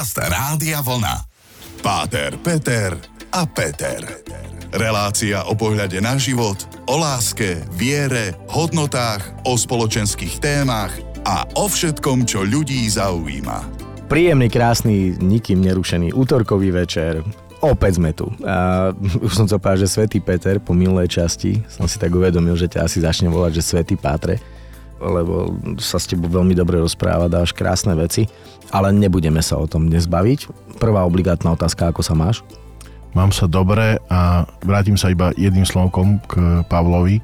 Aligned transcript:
Podcast 0.00 0.32
Rádia 0.32 0.80
Vlna. 0.80 1.28
Páter, 1.84 2.32
Peter 2.40 2.96
a 3.36 3.44
Peter. 3.44 4.00
Relácia 4.72 5.44
o 5.44 5.52
pohľade 5.52 6.00
na 6.00 6.16
život, 6.16 6.56
o 6.88 6.96
láske, 6.96 7.60
viere, 7.76 8.32
hodnotách, 8.48 9.44
o 9.44 9.60
spoločenských 9.60 10.40
témach 10.40 10.96
a 11.28 11.44
o 11.52 11.68
všetkom, 11.68 12.24
čo 12.24 12.48
ľudí 12.48 12.80
zaujíma. 12.88 13.68
Príjemný, 14.08 14.48
krásny, 14.48 15.20
nikým 15.20 15.60
nerušený 15.68 16.16
útorkový 16.16 16.72
večer. 16.72 17.20
Opäť 17.60 18.00
sme 18.00 18.16
tu. 18.16 18.32
A 18.48 18.96
už 19.28 19.36
som 19.36 19.44
chcel 19.44 19.60
povedať, 19.60 19.84
že 19.84 20.00
Svetý 20.00 20.24
Peter 20.24 20.56
po 20.64 20.72
minulej 20.72 21.12
časti 21.12 21.60
som 21.68 21.84
si 21.84 22.00
tak 22.00 22.16
uvedomil, 22.16 22.56
že 22.56 22.72
ťa 22.72 22.88
asi 22.88 23.04
začne 23.04 23.28
volať, 23.28 23.60
že 23.60 23.68
Svetý 23.68 24.00
Pátre 24.00 24.40
lebo 25.00 25.56
sa 25.80 25.96
s 25.96 26.06
tebou 26.06 26.28
veľmi 26.28 26.52
dobre 26.52 26.76
rozpráva, 26.78 27.32
dáš 27.32 27.56
krásne 27.56 27.96
veci, 27.96 28.28
ale 28.70 28.92
nebudeme 28.92 29.40
sa 29.40 29.56
o 29.56 29.66
tom 29.66 29.88
dnes 29.88 30.06
baviť. 30.06 30.46
Prvá 30.78 31.02
obligátna 31.02 31.56
otázka, 31.56 31.90
ako 31.90 32.04
sa 32.04 32.14
máš? 32.14 32.44
Mám 33.10 33.34
sa 33.34 33.50
dobre 33.50 33.98
a 34.06 34.46
vrátim 34.62 34.94
sa 34.94 35.10
iba 35.10 35.34
jedným 35.34 35.66
slovkom 35.66 36.22
k 36.30 36.62
Pavlovi. 36.70 37.18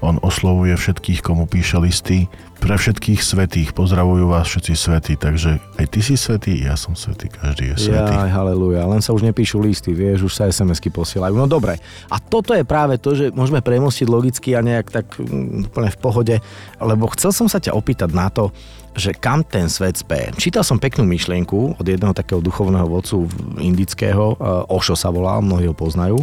On 0.00 0.16
oslovuje 0.24 0.72
všetkých, 0.80 1.20
komu 1.20 1.44
píše 1.44 1.76
listy. 1.76 2.24
Pre 2.60 2.72
všetkých 2.76 3.20
svetých. 3.20 3.72
Pozdravujú 3.76 4.32
vás 4.32 4.48
všetci 4.48 4.72
svetí. 4.72 5.14
Takže 5.16 5.60
aj 5.76 5.86
ty 5.92 6.00
si 6.00 6.16
svetý, 6.16 6.64
ja 6.64 6.76
som 6.76 6.96
svetý, 6.96 7.28
každý 7.28 7.72
je 7.72 7.88
svetý. 7.88 8.12
Ja, 8.16 8.28
haleluja. 8.32 8.88
Len 8.88 9.04
sa 9.04 9.12
už 9.12 9.24
nepíšu 9.28 9.60
listy, 9.60 9.92
vieš, 9.92 10.28
už 10.28 10.32
sa 10.32 10.48
SMS-ky 10.48 10.88
posielajú. 10.88 11.36
No 11.36 11.44
dobre. 11.44 11.76
A 12.08 12.16
toto 12.16 12.56
je 12.56 12.64
práve 12.64 12.96
to, 12.96 13.12
že 13.12 13.28
môžeme 13.32 13.60
premostiť 13.60 14.08
logicky 14.08 14.56
a 14.56 14.64
nejak 14.64 14.88
tak 14.88 15.06
mm, 15.20 15.72
úplne 15.72 15.90
v 15.92 15.98
pohode, 16.00 16.36
lebo 16.80 17.04
chcel 17.16 17.32
som 17.36 17.48
sa 17.48 17.60
ťa 17.60 17.76
opýtať 17.76 18.08
na 18.12 18.32
to, 18.32 18.52
že 18.96 19.14
kam 19.14 19.44
ten 19.44 19.68
svet 19.68 20.00
spie. 20.00 20.32
Čítal 20.36 20.64
som 20.66 20.80
peknú 20.80 21.06
myšlienku 21.06 21.78
od 21.78 21.86
jedného 21.86 22.16
takého 22.16 22.42
duchovného 22.42 22.88
vodcu 22.88 23.28
indického, 23.60 24.36
eh, 24.36 24.72
Ošo 24.72 24.96
sa 24.96 25.12
volal, 25.12 25.44
mnohí 25.44 25.68
ho 25.68 25.76
poznajú. 25.76 26.18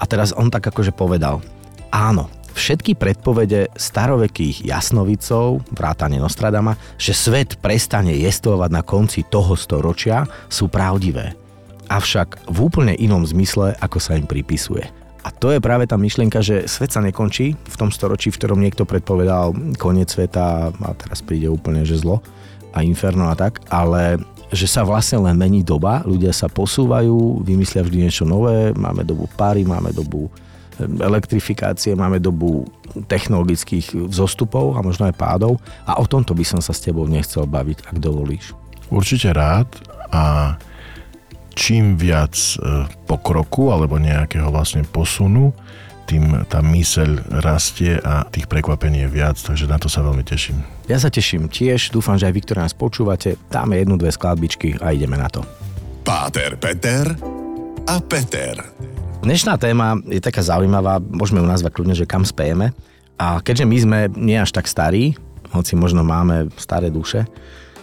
A 0.00 0.08
teraz 0.08 0.32
on 0.32 0.48
tak 0.48 0.64
akože 0.64 0.96
povedal, 0.96 1.44
áno, 1.92 2.32
všetky 2.60 3.00
predpovede 3.00 3.72
starovekých 3.72 4.68
jasnovicov, 4.68 5.64
vrátane 5.72 6.20
Nostradama, 6.20 6.76
že 7.00 7.16
svet 7.16 7.56
prestane 7.56 8.12
jestovať 8.20 8.68
na 8.68 8.84
konci 8.84 9.24
toho 9.24 9.56
storočia, 9.56 10.28
sú 10.52 10.68
pravdivé. 10.68 11.32
Avšak 11.88 12.52
v 12.52 12.58
úplne 12.60 12.92
inom 13.00 13.24
zmysle, 13.24 13.80
ako 13.80 13.96
sa 13.96 14.20
im 14.20 14.28
pripisuje. 14.28 14.84
A 15.24 15.28
to 15.32 15.52
je 15.52 15.60
práve 15.60 15.88
tá 15.88 15.96
myšlienka, 15.96 16.44
že 16.44 16.68
svet 16.68 16.92
sa 16.92 17.00
nekončí 17.00 17.56
v 17.56 17.76
tom 17.80 17.88
storočí, 17.88 18.28
v 18.28 18.38
ktorom 18.40 18.60
niekto 18.60 18.84
predpovedal 18.84 19.56
koniec 19.80 20.12
sveta 20.12 20.68
a 20.72 20.90
teraz 20.96 21.24
príde 21.24 21.48
úplne 21.48 21.84
že 21.84 21.96
zlo 21.96 22.20
a 22.76 22.84
inferno 22.84 23.28
a 23.28 23.34
tak, 23.36 23.60
ale 23.68 24.20
že 24.50 24.66
sa 24.66 24.82
vlastne 24.82 25.22
len 25.24 25.36
mení 25.36 25.62
doba, 25.62 26.02
ľudia 26.02 26.34
sa 26.34 26.50
posúvajú, 26.50 27.44
vymyslia 27.46 27.86
vždy 27.86 27.98
niečo 28.08 28.24
nové, 28.26 28.72
máme 28.74 29.06
dobu 29.06 29.30
páry, 29.38 29.62
máme 29.62 29.94
dobu 29.94 30.32
elektrifikácie, 30.86 31.98
máme 31.98 32.22
dobu 32.22 32.64
technologických 33.06 34.08
vzostupov 34.10 34.74
a 34.74 34.82
možno 34.82 35.06
aj 35.06 35.14
pádov 35.14 35.62
a 35.86 35.98
o 36.00 36.04
tomto 36.06 36.34
by 36.34 36.44
som 36.44 36.60
sa 36.62 36.74
s 36.74 36.82
tebou 36.82 37.06
nechcel 37.06 37.46
baviť, 37.46 37.86
ak 37.86 37.96
dovolíš. 38.02 38.52
Určite 38.90 39.30
rád 39.30 39.70
a 40.10 40.56
čím 41.54 41.94
viac 41.94 42.34
e, 42.34 42.86
pokroku 43.06 43.70
alebo 43.70 44.00
nejakého 44.00 44.50
vlastne 44.50 44.82
posunu, 44.82 45.54
tým 46.10 46.42
tá 46.50 46.58
myseľ 46.58 47.38
rastie 47.38 47.94
a 48.02 48.26
tých 48.26 48.50
prekvapení 48.50 49.06
je 49.06 49.14
viac, 49.14 49.38
takže 49.38 49.70
na 49.70 49.78
to 49.78 49.86
sa 49.86 50.02
veľmi 50.02 50.26
teším. 50.26 50.58
Ja 50.90 50.98
sa 50.98 51.06
teším 51.06 51.46
tiež, 51.46 51.94
dúfam, 51.94 52.18
že 52.18 52.26
aj 52.26 52.34
vy, 52.34 52.40
ktorí 52.42 52.58
nás 52.66 52.74
počúvate, 52.74 53.38
dáme 53.46 53.78
jednu, 53.78 53.94
dve 53.94 54.10
skladbičky 54.10 54.82
a 54.82 54.90
ideme 54.90 55.14
na 55.14 55.30
to. 55.30 55.46
Páter, 56.02 56.58
Peter 56.58 57.14
a 57.86 57.96
Peter. 58.02 58.89
Dnešná 59.20 59.60
téma 59.60 60.00
je 60.08 60.16
taká 60.16 60.40
zaujímavá, 60.40 60.96
môžeme 60.96 61.44
ju 61.44 61.46
nazvať 61.46 61.76
kľudne, 61.76 61.92
že 61.92 62.08
kam 62.08 62.24
spejeme. 62.24 62.72
A 63.20 63.44
keďže 63.44 63.68
my 63.68 63.76
sme 63.76 63.98
nie 64.16 64.40
až 64.40 64.48
tak 64.48 64.64
starí, 64.64 65.12
hoci 65.52 65.76
možno 65.76 66.00
máme 66.00 66.48
staré 66.56 66.88
duše, 66.88 67.28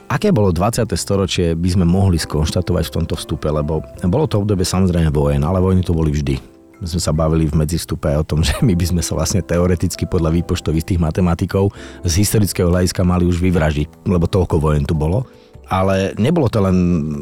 aké 0.10 0.34
bolo 0.34 0.50
20. 0.50 0.90
storočie 0.98 1.54
by 1.54 1.70
sme 1.78 1.86
mohli 1.86 2.18
skonštatovať 2.18 2.90
v 2.90 2.94
tomto 2.98 3.14
vstupe, 3.22 3.46
lebo 3.54 3.86
bolo 4.10 4.26
to 4.26 4.42
obdobie 4.42 4.66
samozrejme 4.66 5.14
vojen, 5.14 5.46
ale 5.46 5.62
vojny 5.62 5.86
to 5.86 5.94
boli 5.94 6.10
vždy. 6.10 6.42
My 6.82 6.90
sme 6.90 7.02
sa 7.06 7.14
bavili 7.14 7.46
v 7.46 7.54
medzistupe 7.54 8.10
o 8.18 8.26
tom, 8.26 8.42
že 8.48 8.58
my 8.66 8.74
by 8.74 8.98
sme 8.98 9.02
sa 9.06 9.14
vlastne 9.14 9.46
teoreticky 9.46 10.10
podľa 10.10 10.42
výpočtov 10.42 10.74
istých 10.74 10.98
matematikov 10.98 11.70
z 12.02 12.14
historického 12.18 12.74
hľadiska 12.74 13.06
mali 13.06 13.30
už 13.30 13.38
vyvražiť, 13.38 14.10
lebo 14.10 14.26
toľko 14.26 14.58
vojen 14.58 14.90
tu 14.90 14.98
bolo 14.98 15.30
ale 15.68 16.16
nebolo 16.16 16.48
to 16.48 16.64
len 16.64 16.78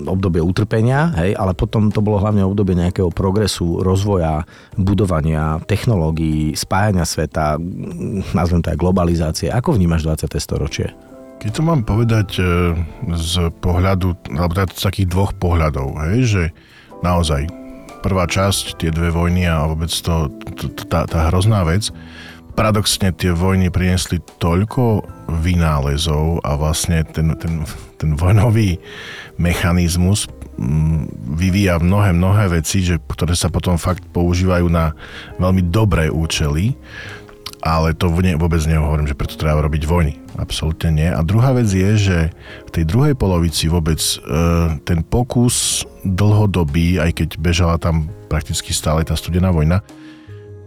obdobie 0.05 0.41
utrpenia, 0.41 1.13
hej, 1.17 1.33
ale 1.33 1.57
potom 1.57 1.89
to 1.89 1.99
bolo 2.01 2.21
hlavne 2.21 2.45
obdobie 2.45 2.77
nejakého 2.77 3.09
progresu, 3.09 3.81
rozvoja, 3.81 4.45
budovania 4.77 5.57
technológií, 5.65 6.53
spájania 6.53 7.03
sveta, 7.05 7.57
nazvem 8.37 8.61
to 8.61 8.69
aj 8.69 8.77
globalizácie. 8.77 9.49
Ako 9.49 9.73
vnímaš 9.73 10.05
20. 10.05 10.37
storočie? 10.37 10.93
Keď 11.41 11.51
to 11.51 11.61
mám 11.61 11.83
povedať 11.83 12.39
e, 12.39 12.43
z 13.11 13.51
pohľadu, 13.59 14.15
alebo 14.33 14.53
teda 14.55 14.71
z 14.71 14.83
takých 14.87 15.07
dvoch 15.11 15.31
pohľadov, 15.35 15.99
hej, 16.07 16.19
že 16.25 16.43
naozaj 17.03 17.49
prvá 18.05 18.29
časť, 18.29 18.77
tie 18.77 18.93
dve 18.93 19.09
vojny 19.09 19.49
a 19.49 19.65
vôbec 19.65 19.89
to, 19.89 20.29
tá, 20.85 21.09
tá 21.09 21.33
hrozná 21.33 21.65
vec, 21.65 21.89
paradoxne 22.55 23.11
tie 23.11 23.35
vojny 23.35 23.67
priniesli 23.69 24.23
toľko 24.39 25.03
vynálezov 25.43 26.41
a 26.41 26.55
vlastne 26.55 27.03
ten, 27.03 27.35
ten 27.35 27.67
ten 27.97 28.13
vojnový 28.13 28.77
mechanizmus 29.39 30.27
mm, 30.59 31.09
vyvíja 31.39 31.79
mnohé, 31.79 32.11
mnohé 32.13 32.61
veci, 32.61 32.83
že, 32.83 32.99
ktoré 33.01 33.33
sa 33.33 33.49
potom 33.49 33.79
fakt 33.79 34.03
používajú 34.11 34.67
na 34.69 34.93
veľmi 35.39 35.71
dobré 35.71 36.11
účely, 36.11 36.75
ale 37.65 37.97
to 37.97 38.13
vôbec 38.13 38.61
nehovorím, 38.69 39.09
že 39.09 39.17
preto 39.17 39.41
treba 39.41 39.57
robiť 39.65 39.89
vojny. 39.89 40.13
Absolútne 40.37 40.93
nie. 40.93 41.09
A 41.09 41.25
druhá 41.25 41.49
vec 41.57 41.65
je, 41.65 41.97
že 41.97 42.17
v 42.69 42.69
tej 42.69 42.85
druhej 42.85 43.17
polovici 43.17 43.65
vôbec 43.65 43.97
e, 43.97 44.15
ten 44.85 45.01
pokus 45.01 45.81
dlhodobý, 46.05 47.01
aj 47.01 47.25
keď 47.25 47.29
bežala 47.41 47.81
tam 47.81 48.05
prakticky 48.29 48.69
stále 48.69 49.01
tá 49.01 49.17
studená 49.17 49.49
vojna, 49.49 49.81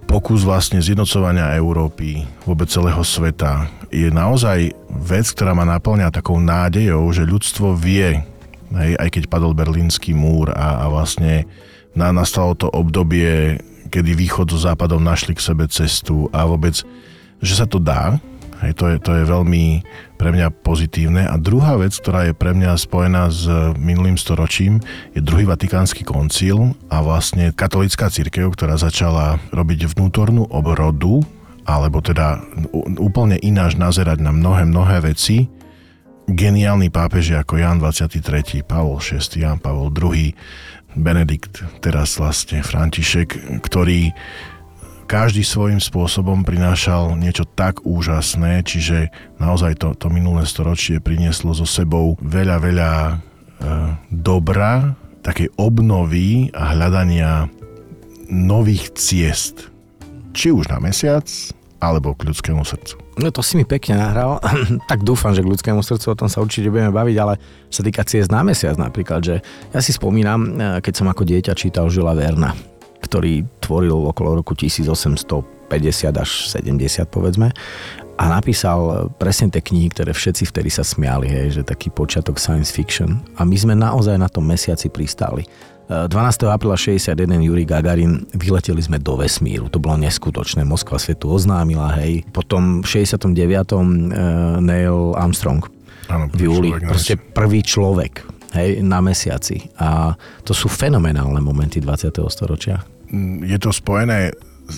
pokus 0.09 0.41
vlastne 0.41 0.81
zjednocovania 0.81 1.53
Európy, 1.61 2.25
vôbec 2.49 2.73
celého 2.73 3.05
sveta, 3.05 3.69
je 3.93 4.09
naozaj 4.09 4.73
vec, 4.89 5.29
ktorá 5.37 5.53
ma 5.53 5.69
naplňa 5.69 6.09
takou 6.09 6.41
nádejou, 6.41 7.13
že 7.13 7.29
ľudstvo 7.29 7.77
vie, 7.77 8.25
hej, 8.73 8.93
aj 8.97 9.09
keď 9.13 9.23
padol 9.29 9.53
berlínsky 9.53 10.17
múr 10.17 10.49
a, 10.57 10.81
a 10.81 10.85
vlastne 10.89 11.45
na, 11.93 12.09
nastalo 12.09 12.57
to 12.57 12.73
obdobie, 12.73 13.61
kedy 13.93 14.17
východ 14.17 14.49
so 14.49 14.57
západom 14.57 15.05
našli 15.05 15.37
k 15.37 15.45
sebe 15.45 15.69
cestu 15.69 16.33
a 16.33 16.49
vôbec, 16.49 16.81
že 17.45 17.55
sa 17.55 17.69
to 17.69 17.77
dá, 17.77 18.17
hej, 18.63 18.73
to, 18.75 18.85
je, 18.91 18.97
to 18.99 19.11
je 19.15 19.25
veľmi 19.25 19.65
pre 20.19 20.35
mňa 20.35 20.51
pozitívne. 20.63 21.27
A 21.27 21.39
druhá 21.39 21.79
vec, 21.79 21.95
ktorá 21.95 22.31
je 22.31 22.35
pre 22.35 22.53
mňa 22.53 22.75
spojená 22.75 23.31
s 23.31 23.47
minulým 23.79 24.19
storočím, 24.19 24.83
je 25.15 25.23
druhý 25.23 25.47
vatikánsky 25.47 26.03
koncil 26.03 26.75
a 26.91 27.01
vlastne 27.01 27.55
katolická 27.55 28.11
církev, 28.11 28.51
ktorá 28.53 28.75
začala 28.75 29.39
robiť 29.55 29.95
vnútornú 29.95 30.51
obrodu 30.51 31.23
alebo 31.69 32.01
teda 32.01 32.41
úplne 32.97 33.37
ináč 33.45 33.77
nazerať 33.77 34.25
na 34.25 34.33
mnohé, 34.33 34.65
mnohé 34.65 35.05
veci. 35.05 35.53
Geniálni 36.25 36.89
pápeži 36.89 37.37
ako 37.37 37.61
Jan 37.61 37.77
23., 37.81 38.65
Pavol 38.65 39.01
VI, 39.01 39.21
Jan 39.37 39.61
Pavol 39.61 39.93
II, 39.93 40.33
Benedikt, 40.97 41.61
teraz 41.85 42.17
vlastne 42.17 42.65
František, 42.65 43.61
ktorý 43.61 44.13
každý 45.09 45.41
svojím 45.41 45.81
spôsobom 45.81 46.45
prinášal 46.45 47.17
niečo 47.17 47.49
tak 47.49 47.81
úžasné, 47.89 48.61
čiže 48.61 49.09
naozaj 49.41 49.81
to, 49.81 49.97
to 49.97 50.13
minulé 50.13 50.45
storočie 50.45 51.01
prinieslo 51.01 51.57
so 51.57 51.65
sebou 51.65 52.21
veľa, 52.21 52.57
veľa 52.61 52.93
e, 52.93 53.15
dobra, 54.13 54.93
takej 55.25 55.49
obnovy 55.57 56.53
a 56.53 56.77
hľadania 56.77 57.49
nových 58.29 58.93
ciest. 59.01 59.73
Či 60.37 60.53
už 60.53 60.69
na 60.69 60.77
mesiac, 60.77 61.25
alebo 61.81 62.13
k 62.13 62.29
ľudskému 62.29 62.61
srdcu. 62.61 63.01
No 63.17 63.33
to 63.33 63.41
si 63.41 63.57
mi 63.57 63.65
pekne 63.65 63.97
nahral, 63.97 64.45
tak 64.93 65.09
dúfam, 65.09 65.33
že 65.33 65.41
k 65.41 65.49
ľudskému 65.49 65.81
srdcu 65.81 66.13
o 66.13 66.19
tom 66.21 66.29
sa 66.29 66.45
určite 66.45 66.69
budeme 66.69 66.93
baviť, 66.93 67.17
ale 67.17 67.41
sa 67.73 67.81
týka 67.81 68.05
ciest 68.05 68.29
na 68.29 68.45
mesiac 68.45 68.77
napríklad, 68.77 69.25
že 69.25 69.41
ja 69.73 69.81
si 69.81 69.97
spomínam, 69.97 70.41
e, 70.45 70.85
keď 70.85 70.93
som 71.01 71.09
ako 71.09 71.25
dieťa 71.25 71.57
čítal 71.57 71.89
Žila 71.89 72.13
Verna, 72.13 72.53
ktorý 73.03 73.47
tvoril 73.63 74.11
okolo 74.11 74.43
roku 74.43 74.53
1850 74.59 75.45
až 76.15 76.31
70 76.51 77.09
povedzme 77.09 77.53
a 78.19 78.25
napísal 78.27 79.09
presne 79.15 79.47
tie 79.47 79.63
knihy, 79.63 79.95
ktoré 79.95 80.11
všetci 80.11 80.51
vtedy 80.51 80.75
sa 80.75 80.83
smiali, 80.83 81.31
hej, 81.31 81.63
že 81.63 81.63
taký 81.63 81.95
počiatok 81.95 82.35
science 82.35 82.75
fiction 82.75 83.23
a 83.39 83.47
my 83.47 83.55
sme 83.55 83.79
naozaj 83.79 84.19
na 84.19 84.27
tom 84.27 84.43
mesiaci 84.43 84.91
pristáli. 84.91 85.47
12. 85.89 86.13
apríla 86.53 86.77
61 86.77 87.17
Yuri 87.49 87.65
Gagarin 87.65 88.29
vyleteli 88.37 88.85
sme 88.85 89.01
do 89.01 89.17
vesmíru. 89.17 89.73
To 89.73 89.81
bolo 89.81 89.97
neskutočné. 89.97 90.61
Moskva 90.61 91.01
svetu 91.01 91.33
oznámila, 91.33 91.97
hej. 91.97 92.29
Potom 92.29 92.85
v 92.85 92.87
69. 93.09 93.33
Eh, 93.33 94.61
Neil 94.61 95.17
Armstrong 95.17 95.65
Áno, 96.13 96.29
v 96.29 96.45
júli. 96.45 96.77
Proste 96.85 97.17
prvý 97.17 97.65
človek 97.65 98.21
hej, 98.55 98.81
na 98.85 99.03
mesiaci. 99.03 99.69
A 99.81 100.17
to 100.45 100.53
sú 100.57 100.71
fenomenálne 100.71 101.41
momenty 101.43 101.83
20. 101.83 102.15
storočia. 102.31 102.85
Mm, 103.13 103.45
je 103.45 103.59
to 103.61 103.71
spojené 103.73 104.33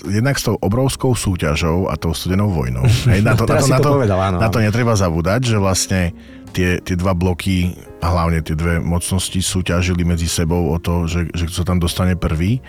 jednak 0.07 0.39
s 0.39 0.47
tou 0.47 0.55
obrovskou 0.55 1.11
súťažou 1.11 1.91
a 1.91 1.99
tou 1.99 2.15
studenou 2.15 2.47
vojnou. 2.47 2.87
Hej, 3.11 3.27
na, 3.27 3.35
to, 3.35 3.43
na, 3.43 3.59
to, 3.59 3.67
na, 3.67 3.79
to, 3.83 3.89
povedal, 3.99 4.19
áno, 4.23 4.37
na 4.39 4.47
to 4.47 4.63
netreba 4.63 4.95
zabúdať, 4.95 5.51
že 5.51 5.57
vlastne 5.59 6.15
tie, 6.55 6.79
tie 6.79 6.95
dva 6.95 7.11
bloky 7.11 7.75
a 7.99 8.07
hlavne 8.07 8.39
tie 8.39 8.55
dve 8.55 8.79
mocnosti 8.79 9.35
súťažili 9.43 10.07
medzi 10.07 10.31
sebou 10.31 10.71
o 10.71 10.79
to, 10.79 11.11
že, 11.11 11.27
že 11.35 11.43
kto 11.51 11.55
sa 11.63 11.65
tam 11.67 11.83
dostane 11.83 12.15
prvý 12.15 12.63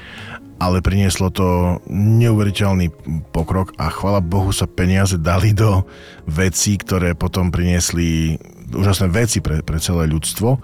ale 0.62 0.78
prinieslo 0.78 1.26
to 1.34 1.82
neuveriteľný 1.90 2.94
pokrok 3.34 3.74
a 3.82 3.90
chvala 3.90 4.22
Bohu 4.22 4.54
sa 4.54 4.70
peniaze 4.70 5.18
dali 5.18 5.50
do 5.50 5.82
vecí, 6.30 6.78
ktoré 6.78 7.18
potom 7.18 7.50
priniesli 7.50 8.38
úžasné 8.72 9.06
veci 9.12 9.38
pre, 9.44 9.60
pre 9.60 9.78
celé 9.78 10.08
ľudstvo. 10.08 10.58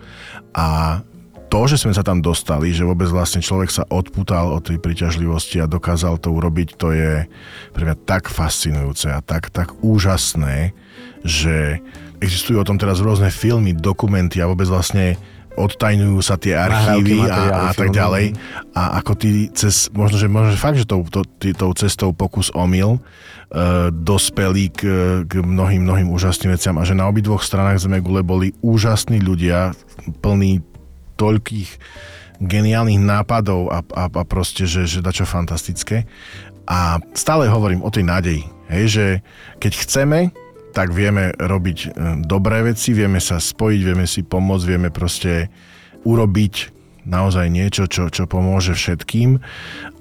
A 0.57 1.01
to, 1.49 1.65
že 1.65 1.81
sme 1.81 1.97
sa 1.97 2.05
tam 2.05 2.21
dostali, 2.21 2.77
že 2.77 2.85
vôbec 2.85 3.09
vlastne 3.09 3.41
človek 3.41 3.73
sa 3.73 3.85
odputal 3.89 4.53
od 4.53 4.69
tej 4.69 4.77
príťažlivosti 4.77 5.65
a 5.65 5.71
dokázal 5.71 6.21
to 6.21 6.29
urobiť, 6.29 6.77
to 6.77 6.93
je 6.93 7.25
pre 7.73 7.83
mňa 7.89 7.97
tak 8.05 8.29
fascinujúce 8.29 9.09
a 9.09 9.25
tak, 9.25 9.49
tak 9.49 9.73
úžasné, 9.81 10.77
že 11.25 11.81
existujú 12.21 12.61
o 12.61 12.69
tom 12.69 12.77
teraz 12.77 13.01
rôzne 13.01 13.33
filmy, 13.33 13.73
dokumenty 13.73 14.45
a 14.45 14.51
vôbec 14.51 14.69
vlastne 14.69 15.17
odtajňujú 15.59 16.19
sa 16.23 16.39
tie 16.39 16.55
archívy 16.55 17.27
a, 17.27 17.69
a 17.69 17.73
tak 17.75 17.91
ďalej. 17.91 18.39
A 18.79 19.03
ako 19.03 19.13
ty 19.19 19.51
cez, 19.51 19.91
možno, 19.91 20.17
že, 20.17 20.31
možno, 20.31 20.55
že 20.55 20.61
fakt, 20.63 20.79
že 20.79 20.87
tou, 20.87 21.03
to, 21.03 21.27
tý, 21.27 21.51
tou 21.51 21.75
cestou 21.75 22.15
pokus 22.15 22.55
omyl 22.55 22.97
uh, 22.97 23.91
dospeli 23.91 24.71
k, 24.71 24.83
k 25.27 25.33
mnohým, 25.43 25.83
mnohým 25.83 26.09
úžasným 26.15 26.55
veciam 26.55 26.79
a 26.79 26.87
že 26.87 26.95
na 26.95 27.11
obidvoch 27.11 27.43
stranách 27.43 27.83
Zemegule 27.83 28.23
boli 28.23 28.55
úžasní 28.63 29.19
ľudia, 29.19 29.75
plní 30.23 30.63
toľkých 31.19 31.71
geniálnych 32.39 33.03
nápadov 33.03 33.75
a, 33.75 33.83
a, 33.83 34.07
a 34.07 34.23
proste, 34.23 34.65
že, 34.65 34.87
že 34.87 35.03
dačo 35.03 35.27
fantastické. 35.27 36.07
A 36.69 37.03
stále 37.17 37.51
hovorím 37.51 37.83
o 37.83 37.91
tej 37.91 38.05
nádeji, 38.07 38.43
hej, 38.71 38.85
že 38.87 39.07
keď 39.59 39.73
chceme, 39.75 40.19
tak 40.73 40.93
vieme 40.95 41.35
robiť 41.35 41.79
e, 41.85 41.89
dobré 42.25 42.63
veci, 42.63 42.95
vieme 42.95 43.19
sa 43.19 43.41
spojiť, 43.41 43.81
vieme 43.83 44.07
si 44.07 44.23
pomôcť, 44.23 44.65
vieme 44.69 44.91
proste 44.93 45.49
urobiť 46.07 46.79
naozaj 47.09 47.49
niečo, 47.49 47.89
čo, 47.89 48.13
čo 48.13 48.29
pomôže 48.29 48.77
všetkým. 48.77 49.41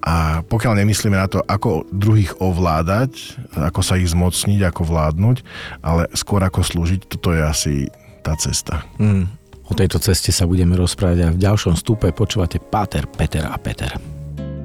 A 0.03 0.43
pokiaľ 0.43 0.83
nemyslíme 0.83 1.15
na 1.15 1.31
to, 1.31 1.39
ako 1.39 1.87
druhých 1.89 2.35
ovládať, 2.43 3.39
ako 3.55 3.81
sa 3.81 3.95
ich 3.95 4.11
zmocniť, 4.11 4.59
ako 4.67 4.81
vládnuť, 4.83 5.37
ale 5.81 6.11
skôr 6.13 6.43
ako 6.43 6.63
slúžiť, 6.63 7.07
toto 7.07 7.31
je 7.31 7.41
asi 7.41 7.73
tá 8.21 8.35
cesta. 8.35 8.83
Mm. 8.99 9.31
O 9.67 9.75
tejto 9.75 9.99
ceste 9.99 10.31
sa 10.31 10.47
budeme 10.47 10.79
rozprávať 10.79 11.27
aj 11.27 11.31
v 11.35 11.43
ďalšom 11.43 11.75
stupe. 11.75 12.07
Počúvate 12.15 12.59
Páter, 12.59 13.03
Peter 13.07 13.43
a 13.47 13.55
Peter. 13.59 13.91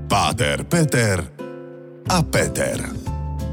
Páter, 0.06 0.62
Peter 0.66 1.18
a 2.06 2.18
Peter. 2.22 2.78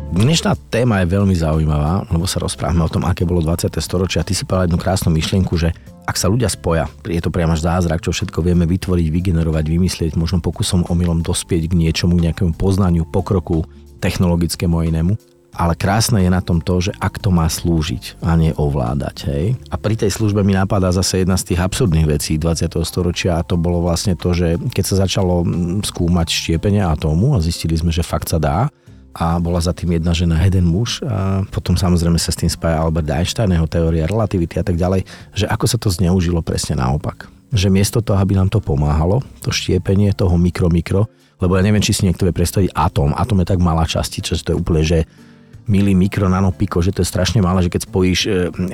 Dnešná 0.09 0.57
téma 0.73 1.05
je 1.05 1.13
veľmi 1.13 1.37
zaujímavá, 1.37 2.01
lebo 2.09 2.25
sa 2.25 2.41
rozprávame 2.41 2.81
o 2.81 2.89
tom, 2.89 3.05
aké 3.05 3.29
bolo 3.29 3.45
20. 3.45 3.69
storočie 3.77 4.17
a 4.17 4.25
ty 4.25 4.33
si 4.33 4.41
povedal 4.41 4.65
jednu 4.65 4.81
krásnu 4.81 5.13
myšlienku, 5.13 5.53
že 5.53 5.69
ak 6.09 6.17
sa 6.17 6.25
ľudia 6.25 6.49
spoja, 6.49 6.89
je 7.05 7.21
to 7.21 7.29
priamo 7.29 7.53
až 7.53 7.61
zázrak, 7.61 8.01
čo 8.01 8.09
všetko 8.09 8.41
vieme 8.41 8.65
vytvoriť, 8.65 9.05
vygenerovať, 9.05 9.65
vymyslieť, 9.69 10.17
možno 10.17 10.41
pokusom 10.41 10.89
omylom 10.89 11.21
dospieť 11.21 11.69
k 11.69 11.77
niečomu, 11.77 12.17
k 12.17 12.25
nejakému 12.25 12.57
poznaniu, 12.57 13.05
pokroku 13.05 13.69
technologickému 14.01 14.81
a 14.81 14.89
inému. 14.89 15.13
Ale 15.53 15.77
krásne 15.77 16.25
je 16.25 16.33
na 16.33 16.41
tom 16.41 16.57
to, 16.57 16.89
že 16.89 16.91
ak 16.97 17.21
to 17.21 17.29
má 17.29 17.45
slúžiť 17.45 18.17
a 18.25 18.33
nie 18.33 18.49
ovládať. 18.57 19.29
Hej? 19.29 19.45
A 19.69 19.77
pri 19.77 19.93
tej 19.93 20.09
službe 20.09 20.41
mi 20.41 20.57
napadá 20.57 20.89
zase 20.89 21.21
jedna 21.21 21.37
z 21.37 21.53
tých 21.53 21.61
absurdných 21.61 22.09
vecí 22.09 22.41
20. 22.41 22.65
storočia 22.81 23.37
a 23.37 23.45
to 23.45 23.61
bolo 23.61 23.85
vlastne 23.85 24.17
to, 24.17 24.33
že 24.33 24.57
keď 24.73 24.83
sa 24.89 25.05
začalo 25.05 25.45
mm, 25.45 25.85
skúmať 25.85 26.27
štiepenie 26.33 26.81
atómu 26.81 27.37
a 27.37 27.43
zistili 27.45 27.77
sme, 27.77 27.93
že 27.93 28.01
fakt 28.01 28.33
sa 28.33 28.41
dá, 28.41 28.73
a 29.13 29.41
bola 29.41 29.57
za 29.57 29.73
tým 29.73 29.97
jedna 29.97 30.13
žena, 30.13 30.37
jeden 30.45 30.69
muž 30.69 31.01
a 31.01 31.41
potom 31.49 31.73
samozrejme 31.73 32.21
sa 32.21 32.29
s 32.29 32.39
tým 32.39 32.51
spája 32.51 32.81
Albert 32.81 33.09
Einstein, 33.09 33.49
jeho 33.49 33.65
teória 33.65 34.05
relativity 34.05 34.61
a 34.61 34.65
tak 34.65 34.77
ďalej, 34.77 35.05
že 35.33 35.45
ako 35.49 35.65
sa 35.65 35.77
to 35.81 35.89
zneužilo 35.89 36.45
presne 36.45 36.77
naopak. 36.77 37.27
Že 37.49 37.73
miesto 37.73 37.99
toho, 38.05 38.21
aby 38.21 38.37
nám 38.37 38.53
to 38.53 38.61
pomáhalo, 38.61 39.25
to 39.41 39.49
štiepenie 39.49 40.13
toho 40.13 40.37
mikro-mikro, 40.37 41.09
lebo 41.41 41.57
ja 41.57 41.65
neviem, 41.65 41.81
či 41.81 41.95
si 41.95 42.05
niekto 42.05 42.27
vie 42.27 42.35
predstaviť 42.35 42.75
atóm. 42.75 43.15
Atóm 43.15 43.41
je 43.41 43.49
tak 43.49 43.63
malá 43.63 43.87
častica, 43.89 44.35
že 44.35 44.43
to 44.45 44.53
je 44.53 44.59
úplne, 44.59 44.83
že 44.85 45.07
milí 45.69 45.93
mikro, 45.93 46.25
nanopiko, 46.25 46.81
že 46.81 46.93
to 46.93 47.01
je 47.01 47.09
strašne 47.09 47.39
malé, 47.45 47.65
že 47.65 47.71
keď 47.71 47.81
spojíš 47.85 48.19
e, 48.25 48.29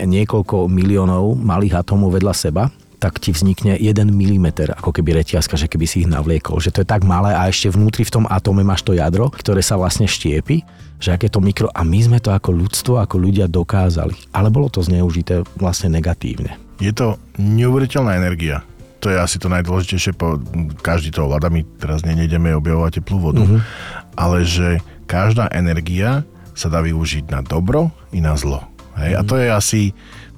niekoľko 0.07 0.71
miliónov 0.71 1.35
malých 1.35 1.83
atómov 1.83 2.15
vedľa 2.15 2.33
seba, 2.33 2.71
tak 2.97 3.19
ti 3.19 3.35
vznikne 3.35 3.75
1 3.75 3.91
mm, 4.07 4.47
ako 4.79 4.89
keby 4.95 5.21
reťazka, 5.21 5.59
že 5.59 5.67
keby 5.67 5.85
si 5.85 6.03
ich 6.03 6.09
navliekol. 6.09 6.57
Že 6.57 6.71
to 6.71 6.79
je 6.81 6.87
tak 6.87 7.03
malé 7.03 7.35
a 7.35 7.47
ešte 7.47 7.69
vnútri 7.71 8.07
v 8.07 8.13
tom 8.21 8.25
atóme 8.25 8.63
máš 8.63 8.81
to 8.81 8.95
jadro, 8.95 9.29
ktoré 9.29 9.59
sa 9.59 9.75
vlastne 9.75 10.07
štiepi, 10.07 10.63
že 10.99 11.13
aké 11.13 11.27
to 11.27 11.43
mikro... 11.43 11.67
A 11.75 11.83
my 11.83 11.99
sme 11.99 12.17
to 12.23 12.31
ako 12.31 12.55
ľudstvo, 12.55 12.97
ako 12.97 13.19
ľudia 13.19 13.51
dokázali. 13.51 14.15
Ale 14.31 14.47
bolo 14.49 14.71
to 14.71 14.81
zneužité 14.81 15.43
vlastne 15.59 15.91
negatívne. 15.91 16.55
Je 16.79 16.91
to 16.91 17.19
neuveriteľná 17.39 18.15
energia. 18.15 18.63
To 19.03 19.11
je 19.11 19.17
asi 19.21 19.37
to 19.37 19.51
najdôležitejšie, 19.51 20.17
po, 20.17 20.41
každý 20.81 21.13
to 21.13 21.29
ovláda, 21.29 21.53
my 21.53 21.61
teraz 21.77 22.01
nejdeme 22.01 22.55
objavovať 22.57 23.03
teplú 23.03 23.21
vodu, 23.21 23.43
mm-hmm. 23.45 23.61
ale 24.17 24.41
že 24.41 24.81
každá 25.05 25.45
energia 25.53 26.25
sa 26.57 26.73
dá 26.73 26.81
využiť 26.81 27.29
na 27.29 27.45
dobro 27.45 27.93
i 28.09 28.23
na 28.23 28.33
zlo. 28.33 28.65
Hej? 28.97 29.13
Mm-hmm. 29.13 29.21
A 29.21 29.29
to 29.29 29.35
je 29.37 29.47
asi 29.51 29.81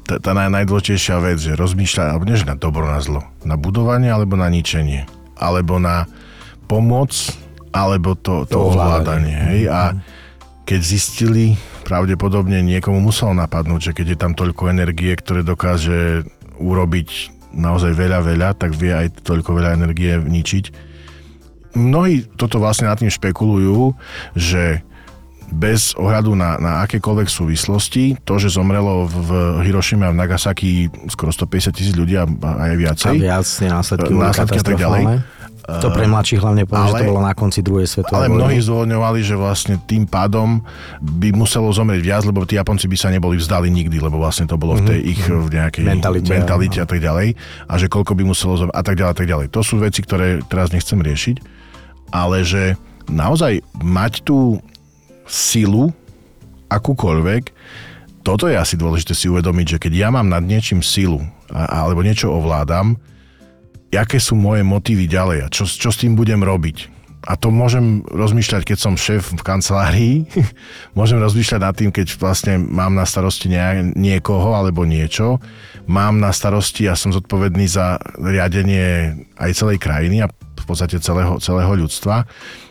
tá, 0.08 0.24
tá 0.24 0.32
najdôležitejšia 0.32 1.18
vec, 1.20 1.38
že 1.44 1.60
rozmýšľať, 1.60 2.08
alebo 2.08 2.24
nie 2.24 2.40
na 2.40 2.56
dobro, 2.56 2.88
na 2.88 3.04
zlo. 3.04 3.28
Na 3.44 3.60
budovanie 3.60 4.08
alebo 4.08 4.40
na 4.40 4.48
ničenie. 4.48 5.04
Alebo 5.36 5.78
na 5.78 6.08
pomoc, 6.72 7.12
alebo 7.76 8.16
to, 8.16 8.48
to, 8.48 8.56
to 8.56 8.58
ovládanie. 8.58 9.36
Hej? 9.36 9.62
A 9.68 9.82
keď 10.64 10.82
zistili, 10.82 11.60
pravdepodobne 11.84 12.64
niekomu 12.64 13.04
muselo 13.04 13.36
napadnúť, 13.36 13.92
že 13.92 13.96
keď 13.96 14.08
je 14.16 14.18
tam 14.18 14.34
toľko 14.34 14.72
energie, 14.72 15.12
ktoré 15.12 15.44
dokáže 15.44 16.24
urobiť 16.58 17.36
naozaj 17.56 17.92
veľa, 17.96 18.20
veľa, 18.24 18.50
tak 18.56 18.76
vie 18.76 18.92
aj 18.92 19.24
toľko 19.28 19.60
veľa 19.60 19.76
energie 19.76 20.16
ničiť. 20.20 20.66
Mnohí 21.78 22.26
toto 22.40 22.58
vlastne 22.58 22.90
nad 22.90 22.98
tým 22.98 23.12
špekulujú, 23.12 23.94
že 24.34 24.82
bez 25.48 25.96
ohľadu 25.96 26.36
na, 26.36 26.60
na 26.60 26.72
akékoľvek 26.84 27.28
súvislosti, 27.32 28.20
to, 28.28 28.36
že 28.36 28.52
zomrelo 28.52 29.08
v 29.08 29.30
Hirošime 29.64 30.04
a 30.04 30.12
v 30.12 30.20
Nagasaki 30.20 30.92
skoro 31.08 31.32
150 31.32 31.72
tisíc 31.72 31.96
ľudí 31.96 32.20
a 32.20 32.28
aj 32.28 32.76
viacej. 32.76 33.16
A 33.16 33.40
viac 33.40 33.48
následky, 33.48 34.12
následky 34.12 34.60
a 34.60 34.66
tak 34.66 34.76
ďalej. 34.76 35.04
To 35.68 35.92
pre 35.92 36.08
mladších 36.08 36.40
hlavne 36.40 36.64
poviem, 36.64 36.80
ale, 36.80 36.96
že 36.96 37.04
to 37.04 37.12
bolo 37.12 37.24
na 37.28 37.36
konci 37.36 37.60
druhej 37.60 37.88
svetovej 37.92 38.16
Ale 38.16 38.32
mnohí 38.32 38.56
zdôvodňovali, 38.64 39.20
že 39.20 39.36
vlastne 39.36 39.76
tým 39.84 40.08
pádom 40.08 40.64
by 41.04 41.36
muselo 41.36 41.68
zomrieť 41.76 42.02
viac, 42.08 42.24
lebo 42.24 42.48
tí 42.48 42.56
Japonci 42.56 42.88
by 42.88 42.96
sa 42.96 43.12
neboli 43.12 43.36
vzdali 43.36 43.68
nikdy, 43.68 44.00
lebo 44.00 44.16
vlastne 44.16 44.48
to 44.48 44.56
bolo 44.56 44.80
v 44.80 44.88
tej 44.88 45.00
mhm, 45.04 45.12
ich 45.12 45.22
mhm. 45.28 45.36
v 45.44 45.48
nejakej 45.60 45.84
mentalite, 45.84 46.32
mentalite 46.32 46.80
a 46.80 46.88
tak 46.88 47.04
ďalej. 47.04 47.36
A 47.68 47.74
že 47.76 47.92
koľko 47.92 48.16
by 48.16 48.24
muselo 48.24 48.56
zomrieť 48.56 48.80
a 48.80 48.84
tak 48.84 48.96
ďalej 48.96 49.12
a 49.12 49.18
tak 49.20 49.28
ďalej. 49.28 49.48
To 49.52 49.60
sú 49.60 49.76
veci, 49.84 50.00
ktoré 50.00 50.40
teraz 50.48 50.72
nechcem 50.72 51.04
riešiť, 51.04 51.36
ale 52.16 52.48
že 52.48 52.80
naozaj 53.12 53.60
mať 53.84 54.24
tú 54.24 54.64
silu, 55.28 55.92
akúkoľvek, 56.68 57.44
toto 58.28 58.52
je 58.52 58.60
asi 58.60 58.76
dôležité 58.76 59.16
si 59.16 59.32
uvedomiť, 59.32 59.78
že 59.78 59.82
keď 59.88 59.94
ja 59.96 60.10
mám 60.12 60.28
nad 60.28 60.44
niečím 60.44 60.84
silu 60.84 61.24
alebo 61.52 62.04
niečo 62.04 62.28
ovládam, 62.28 63.00
aké 63.96 64.20
sú 64.20 64.36
moje 64.36 64.68
motívy 64.68 65.08
ďalej 65.08 65.48
a 65.48 65.52
čo, 65.52 65.64
čo 65.64 65.90
s 65.90 66.00
tým 66.04 66.20
budem 66.20 66.44
robiť. 66.44 66.98
A 67.28 67.36
to 67.36 67.52
môžem 67.52 68.08
rozmýšľať, 68.08 68.64
keď 68.64 68.78
som 68.80 68.96
šéf 68.96 69.36
v 69.36 69.44
kancelárii, 69.44 70.16
môžem 71.00 71.20
rozmýšľať 71.20 71.60
nad 71.60 71.76
tým, 71.76 71.92
keď 71.92 72.16
vlastne 72.20 72.56
mám 72.60 72.96
na 72.96 73.04
starosti 73.04 73.52
niekoho 73.96 74.56
alebo 74.56 74.88
niečo, 74.88 75.40
mám 75.88 76.20
na 76.24 76.32
starosti 76.32 76.88
a 76.88 76.96
som 76.96 77.12
zodpovedný 77.12 77.68
za 77.68 78.00
riadenie 78.20 79.24
aj 79.40 79.52
celej 79.56 79.80
krajiny 79.80 80.24
a 80.24 80.32
podstate 80.68 81.00
celého, 81.00 81.40
celého 81.40 81.72
ľudstva. 81.74 82.28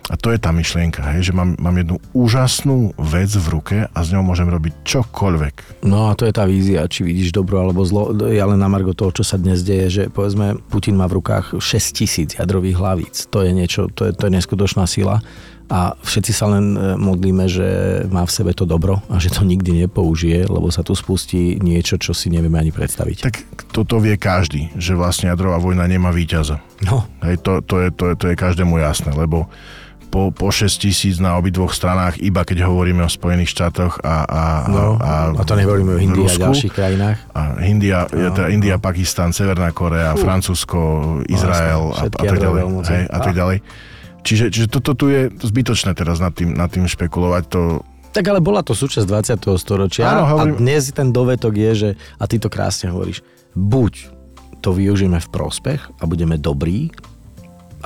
A 0.06 0.14
to 0.14 0.30
je 0.30 0.38
tá 0.38 0.54
myšlienka, 0.54 1.02
hej, 1.16 1.30
že 1.30 1.32
mám, 1.34 1.58
mám 1.58 1.74
jednu 1.74 1.98
úžasnú 2.14 2.94
vec 2.94 3.26
v 3.34 3.46
ruke 3.50 3.76
a 3.90 3.98
s 3.98 4.14
ňou 4.14 4.22
môžem 4.22 4.46
robiť 4.46 4.86
čokoľvek. 4.86 5.82
No 5.82 6.06
a 6.06 6.14
to 6.14 6.30
je 6.30 6.34
tá 6.36 6.46
vízia, 6.46 6.86
či 6.86 7.02
vidíš 7.02 7.34
dobro 7.34 7.58
alebo 7.58 7.82
zlo. 7.82 8.14
Ja 8.30 8.46
len 8.46 8.62
na 8.62 8.70
margo 8.70 8.94
toho, 8.94 9.10
čo 9.10 9.26
sa 9.26 9.34
dnes 9.34 9.66
deje, 9.66 9.86
že 9.90 10.02
povedzme 10.06 10.62
Putin 10.70 10.94
má 10.94 11.10
v 11.10 11.18
rukách 11.18 11.58
6 11.58 11.98
tisíc 11.98 12.38
jadrových 12.38 12.78
hlavíc. 12.78 13.26
To 13.34 13.42
je 13.42 13.50
niečo, 13.50 13.90
to 13.90 14.06
je, 14.06 14.14
to 14.14 14.30
je 14.30 14.32
neskutočná 14.38 14.86
sila 14.86 15.18
a 15.66 15.98
všetci 15.98 16.32
sa 16.32 16.46
len 16.46 16.78
e, 16.78 16.94
modlíme, 16.94 17.50
že 17.50 17.66
má 18.06 18.22
v 18.22 18.30
sebe 18.30 18.54
to 18.54 18.62
dobro 18.62 19.02
a 19.10 19.18
že 19.18 19.34
to 19.34 19.42
nikdy 19.42 19.82
nepoužije, 19.82 20.46
lebo 20.46 20.70
sa 20.70 20.86
tu 20.86 20.94
spustí 20.94 21.58
niečo, 21.58 21.98
čo 21.98 22.14
si 22.14 22.30
nevieme 22.30 22.54
ani 22.62 22.70
predstaviť. 22.70 23.16
Tak 23.26 23.34
toto 23.74 23.98
vie 23.98 24.14
každý, 24.14 24.70
že 24.78 24.94
vlastne 24.94 25.26
jadrová 25.26 25.58
vojna 25.58 25.90
nemá 25.90 26.14
víťaza. 26.14 26.62
No. 26.86 27.10
Hej, 27.26 27.42
to, 27.42 27.66
to, 27.66 27.82
je, 27.82 27.88
to, 27.90 28.04
je, 28.10 28.14
to 28.14 28.24
je 28.30 28.34
každému 28.38 28.78
jasné, 28.78 29.10
lebo 29.10 29.50
po, 30.06 30.30
po 30.30 30.54
6 30.54 30.70
tisíc 30.86 31.18
na 31.18 31.34
obidvoch 31.34 31.74
stranách, 31.74 32.22
iba 32.22 32.46
keď 32.46 32.70
hovoríme 32.70 33.02
o 33.02 33.10
Spojených 33.10 33.50
štátoch 33.52 33.98
a, 34.06 34.22
a, 34.22 34.42
No, 34.70 34.96
a, 35.02 35.34
a 35.34 35.42
to 35.42 35.58
nehovoríme 35.58 35.92
o 35.92 36.00
Indii 36.00 36.24
a 36.24 36.30
Rusku. 36.30 36.42
ďalších 36.46 36.72
krajinách. 36.72 37.18
A 37.34 37.58
India, 37.66 38.06
no, 38.06 38.30
teda 38.32 38.48
India, 38.54 38.78
Pakistan, 38.78 39.34
Severná 39.34 39.74
Korea, 39.74 40.14
Fú. 40.14 40.22
Francúzsko, 40.22 40.78
Izrael 41.26 41.90
a, 41.90 41.92
a 41.92 42.00
všetky 42.06 42.22
tak 42.22 42.38
ďalej. 42.38 42.62
Hej, 42.86 43.02
a 43.10 43.16
tak 43.18 43.34
A. 43.34 43.58
Čiže, 44.26 44.50
čiže 44.50 44.66
toto 44.68 44.98
tu 44.98 45.06
je 45.06 45.30
zbytočné 45.30 45.94
teraz 45.94 46.18
nad 46.18 46.34
tým, 46.34 46.50
nad 46.52 46.66
tým 46.66 46.84
špekulovať. 46.84 47.44
To, 47.54 47.60
Tak 48.10 48.26
ale 48.26 48.42
bola 48.42 48.66
to 48.66 48.74
súčasť 48.74 49.06
20. 49.06 49.54
storočia 49.54 50.10
Áno, 50.10 50.26
a 50.26 50.30
hovorím- 50.34 50.58
dnes 50.58 50.90
ten 50.90 51.14
dovetok 51.14 51.54
je, 51.54 51.70
že, 51.72 51.90
a 52.18 52.26
ty 52.26 52.42
to 52.42 52.50
krásne 52.50 52.90
hovoríš, 52.90 53.22
buď 53.54 54.10
to 54.58 54.74
využijeme 54.74 55.22
v 55.22 55.28
prospech 55.30 55.80
a 56.00 56.10
budeme 56.10 56.34
dobrí, 56.34 56.90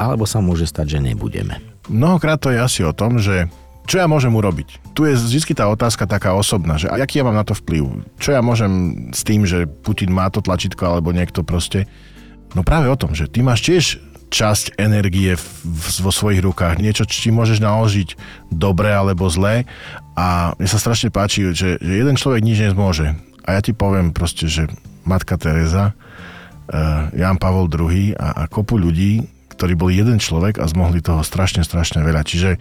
alebo 0.00 0.24
sa 0.24 0.40
môže 0.40 0.64
stať, 0.64 0.96
že 0.96 0.98
nebudeme. 1.04 1.60
mnohokrát 1.92 2.40
to 2.40 2.48
je 2.48 2.58
asi 2.62 2.80
o 2.86 2.94
tom, 2.96 3.20
že 3.20 3.50
čo 3.90 3.98
ja 3.98 4.06
môžem 4.06 4.30
urobiť? 4.30 4.94
Tu 4.94 5.02
je 5.10 5.18
vždy 5.18 5.50
tá 5.58 5.66
otázka 5.66 6.06
taká 6.06 6.38
osobná, 6.38 6.78
že 6.78 6.86
a 6.86 6.94
aký 6.94 7.20
ja 7.20 7.26
mám 7.26 7.34
na 7.34 7.42
to 7.42 7.58
vplyv? 7.58 8.06
Čo 8.22 8.30
ja 8.32 8.40
môžem 8.40 8.70
s 9.10 9.26
tým, 9.26 9.42
že 9.42 9.66
Putin 9.66 10.14
má 10.14 10.30
to 10.30 10.38
tlačítko 10.38 10.86
alebo 10.86 11.10
niekto 11.10 11.42
proste... 11.42 11.90
No 12.54 12.62
práve 12.62 12.86
o 12.86 12.94
tom, 12.94 13.18
že 13.18 13.26
ty 13.26 13.42
máš 13.42 13.66
tiež 13.66 13.98
časť 14.30 14.78
energie 14.78 15.34
v, 15.34 15.46
vo 16.00 16.14
svojich 16.14 16.40
rukách, 16.40 16.78
niečo, 16.78 17.02
či 17.04 17.34
môžeš 17.34 17.58
naložiť 17.58 18.14
dobre 18.48 18.94
alebo 18.94 19.26
zlé 19.26 19.66
a 20.14 20.54
mne 20.54 20.68
sa 20.70 20.78
strašne 20.78 21.10
páči, 21.10 21.50
že, 21.50 21.76
že 21.82 21.92
jeden 22.00 22.14
človek 22.14 22.40
nič 22.40 22.70
nezmôže. 22.70 23.18
A 23.44 23.58
ja 23.58 23.60
ti 23.60 23.74
poviem 23.74 24.14
proste, 24.14 24.46
že 24.46 24.70
Matka 25.02 25.34
Teresa, 25.34 25.92
uh, 25.92 27.10
Jan 27.10 27.42
Pavol 27.42 27.66
II 27.66 28.14
a, 28.14 28.46
a 28.46 28.48
kopu 28.48 28.78
ľudí, 28.78 29.26
ktorí 29.58 29.74
boli 29.74 29.98
jeden 29.98 30.22
človek 30.22 30.62
a 30.62 30.70
zmohli 30.70 31.02
toho 31.02 31.26
strašne, 31.26 31.66
strašne 31.66 32.00
veľa. 32.06 32.22
Čiže 32.22 32.56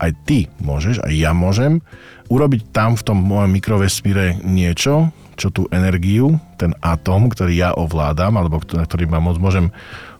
aj 0.00 0.10
ty 0.26 0.50
môžeš, 0.58 1.04
aj 1.04 1.12
ja 1.14 1.30
môžem 1.30 1.84
urobiť 2.32 2.72
tam 2.72 2.96
v 2.96 3.04
tom 3.04 3.18
mojom 3.20 3.52
mikrovesmíre 3.52 4.42
niečo, 4.42 5.12
čo 5.34 5.50
tú 5.50 5.66
energiu, 5.70 6.38
ten 6.56 6.72
atóm, 6.80 7.26
ktorý 7.26 7.52
ja 7.54 7.70
ovládam, 7.74 8.38
alebo 8.38 8.62
na 8.72 8.86
ktorý 8.86 9.10
mám 9.10 9.30
moc, 9.30 9.36
môžem 9.42 9.74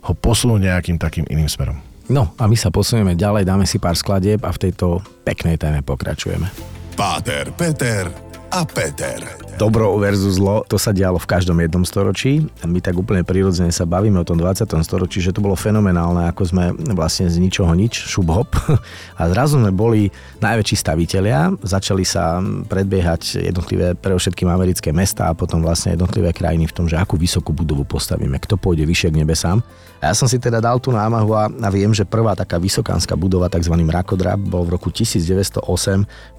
ho 0.04 0.12
posunúť 0.12 0.60
nejakým 0.68 0.96
takým 1.00 1.24
iným 1.32 1.48
smerom. 1.48 1.80
No 2.12 2.36
a 2.36 2.44
my 2.44 2.56
sa 2.56 2.68
posunieme 2.68 3.16
ďalej, 3.16 3.48
dáme 3.48 3.64
si 3.64 3.80
pár 3.80 3.96
skladieb 3.96 4.44
a 4.44 4.52
v 4.52 4.68
tejto 4.68 5.00
peknej 5.24 5.56
téme 5.56 5.80
pokračujeme. 5.80 6.52
Páter, 6.94 7.48
Peter 7.56 8.12
a 8.54 8.62
Peter. 8.62 9.18
Dobro 9.58 9.98
versus 9.98 10.38
zlo, 10.38 10.62
to 10.66 10.78
sa 10.78 10.94
dialo 10.94 11.18
v 11.18 11.26
každom 11.26 11.58
jednom 11.58 11.82
storočí. 11.82 12.46
A 12.62 12.70
my 12.70 12.78
tak 12.78 12.94
úplne 12.94 13.26
prirodzene 13.26 13.74
sa 13.74 13.82
bavíme 13.82 14.14
o 14.18 14.26
tom 14.26 14.38
20. 14.38 14.66
storočí, 14.86 15.18
že 15.18 15.34
to 15.34 15.42
bolo 15.42 15.58
fenomenálne, 15.58 16.30
ako 16.30 16.42
sme 16.54 16.64
vlastne 16.94 17.26
z 17.26 17.42
ničoho 17.42 17.70
nič, 17.74 18.06
šup 18.06 18.30
hop. 18.30 18.50
A 19.18 19.26
zrazu 19.30 19.58
sme 19.58 19.74
boli 19.74 20.10
najväčší 20.38 20.76
stavitelia, 20.78 21.50
začali 21.66 22.06
sa 22.06 22.38
predbiehať 22.42 23.42
jednotlivé, 23.42 23.98
pre 23.98 24.14
všetkým 24.14 24.46
americké 24.46 24.94
mesta 24.94 25.30
a 25.30 25.38
potom 25.38 25.62
vlastne 25.62 25.94
jednotlivé 25.94 26.30
krajiny 26.34 26.70
v 26.70 26.74
tom, 26.74 26.86
že 26.86 26.98
akú 26.98 27.18
vysokú 27.18 27.50
budovu 27.50 27.82
postavíme, 27.86 28.38
kto 28.42 28.58
pôjde 28.58 28.86
vyššie 28.86 29.10
k 29.14 29.18
nebesám. 29.22 29.62
A 30.02 30.10
ja 30.10 30.14
som 30.14 30.26
si 30.26 30.36
teda 30.40 30.58
dal 30.62 30.80
tú 30.82 30.90
námahu 30.90 31.30
a, 31.34 31.48
a 31.50 31.68
viem, 31.72 31.90
že 31.94 32.06
prvá 32.06 32.34
taká 32.36 32.58
vysokánska 32.58 33.14
budova, 33.14 33.50
tzv. 33.50 33.74
mrakodrap, 33.74 34.38
bol 34.38 34.66
v 34.66 34.74
roku 34.76 34.88
1908, 34.90 35.62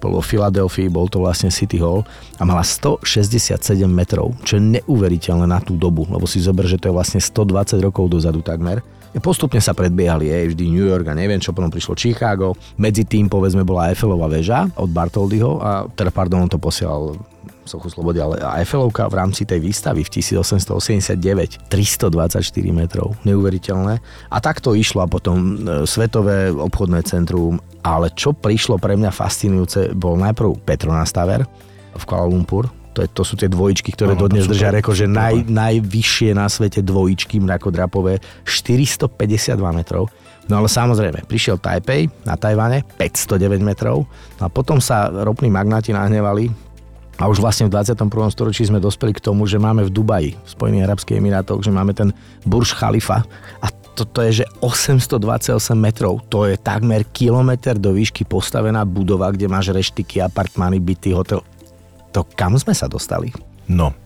bol 0.00 0.10
vo 0.16 0.22
Filadelfii, 0.22 0.92
bol 0.92 1.08
to 1.08 1.24
vlastne 1.24 1.48
City 1.50 1.80
Hall 1.80 2.06
a 2.38 2.42
mala 2.44 2.62
167 2.62 3.56
metrov, 3.88 4.36
čo 4.46 4.60
je 4.60 4.62
neuveriteľné 4.80 5.46
na 5.48 5.58
tú 5.58 5.74
dobu, 5.74 6.06
lebo 6.06 6.24
si 6.28 6.38
zober, 6.38 6.68
že 6.68 6.78
to 6.78 6.90
je 6.90 6.94
vlastne 6.94 7.20
120 7.22 7.80
rokov 7.82 8.12
dozadu 8.12 8.44
takmer. 8.44 8.84
Postupne 9.16 9.64
sa 9.64 9.72
predbiehali 9.72 10.28
aj 10.28 10.52
vždy 10.52 10.64
New 10.68 10.84
York 10.84 11.08
a 11.08 11.16
neviem 11.16 11.40
čo, 11.40 11.56
potom 11.56 11.72
prišlo 11.72 11.96
Chicago. 11.96 12.52
Medzi 12.76 13.08
tým 13.08 13.32
povedzme 13.32 13.64
bola 13.64 13.88
Eiffelová 13.88 14.28
väža 14.28 14.68
od 14.76 14.92
Bartoldyho 14.92 15.56
a 15.56 15.88
teda 15.88 16.12
pardon, 16.12 16.44
on 16.44 16.52
to 16.52 16.60
posielal 16.60 17.16
sochu 17.66 17.90
slobody, 17.90 18.22
ale 18.22 18.38
Eiffelovka 18.62 19.10
v 19.10 19.14
rámci 19.18 19.42
tej 19.44 19.60
výstavy 19.62 20.06
v 20.06 20.10
1889 20.22 21.68
324 21.68 22.42
metrov, 22.70 23.14
neuveriteľné. 23.26 23.94
A 24.30 24.36
takto 24.38 24.72
išlo 24.72 25.04
a 25.04 25.08
potom 25.10 25.36
e, 25.36 25.84
Svetové 25.84 26.54
obchodné 26.54 27.02
centrum, 27.04 27.58
ale 27.82 28.10
čo 28.14 28.32
prišlo 28.32 28.78
pre 28.78 28.96
mňa 28.96 29.10
fascinujúce, 29.10 29.92
bol 29.94 30.18
najprv 30.18 30.62
Petronas 30.62 31.10
Tower 31.10 31.44
v 31.96 32.02
Kuala 32.06 32.26
Lumpur, 32.26 32.70
to, 32.96 33.04
je, 33.04 33.08
to 33.12 33.22
sú 33.28 33.36
tie 33.36 33.52
dvojičky, 33.52 33.92
ktoré 33.92 34.16
to 34.16 34.24
dodnes 34.24 34.48
držia 34.48 34.72
rekord, 34.72 34.96
že 34.96 35.04
naj, 35.04 35.44
najvyššie 35.52 36.32
na 36.32 36.48
svete 36.48 36.80
dvojičky 36.80 37.36
mrakodrapové. 37.44 38.24
452 38.48 39.52
metrov. 39.76 40.08
No 40.48 40.64
ale 40.64 40.72
samozrejme, 40.72 41.28
prišiel 41.28 41.60
Taipei 41.60 42.08
na 42.24 42.40
Tajvane 42.40 42.88
509 42.96 43.60
metrov. 43.60 44.08
No 44.40 44.42
a 44.46 44.48
potom 44.48 44.80
sa 44.80 45.12
ropní 45.12 45.52
magnáti 45.52 45.92
nahnevali 45.92 46.48
a 47.16 47.32
už 47.32 47.40
vlastne 47.40 47.64
v 47.66 47.72
21. 47.72 48.12
storočí 48.28 48.68
sme 48.68 48.76
dospeli 48.76 49.16
k 49.16 49.24
tomu, 49.24 49.48
že 49.48 49.56
máme 49.56 49.88
v 49.88 49.90
Dubaji, 49.90 50.30
v 50.36 50.48
Spojených 50.48 50.84
Arabských 50.84 51.16
Emirátoch, 51.16 51.64
že 51.64 51.72
máme 51.72 51.96
ten 51.96 52.12
Burj 52.44 52.76
Khalifa 52.76 53.24
a 53.64 53.66
toto 53.96 54.20
je, 54.20 54.44
že 54.44 54.46
828 54.60 55.72
metrov, 55.72 56.20
to 56.28 56.44
je 56.44 56.60
takmer 56.60 57.08
kilometr 57.16 57.80
do 57.80 57.96
výšky 57.96 58.28
postavená 58.28 58.84
budova, 58.84 59.32
kde 59.32 59.48
máš 59.48 59.72
reštiky, 59.72 60.20
apartmány, 60.20 60.76
byty, 60.76 61.16
hotel. 61.16 61.40
To 62.12 62.20
kam 62.36 62.60
sme 62.60 62.76
sa 62.76 62.84
dostali? 62.92 63.32
No. 63.64 63.96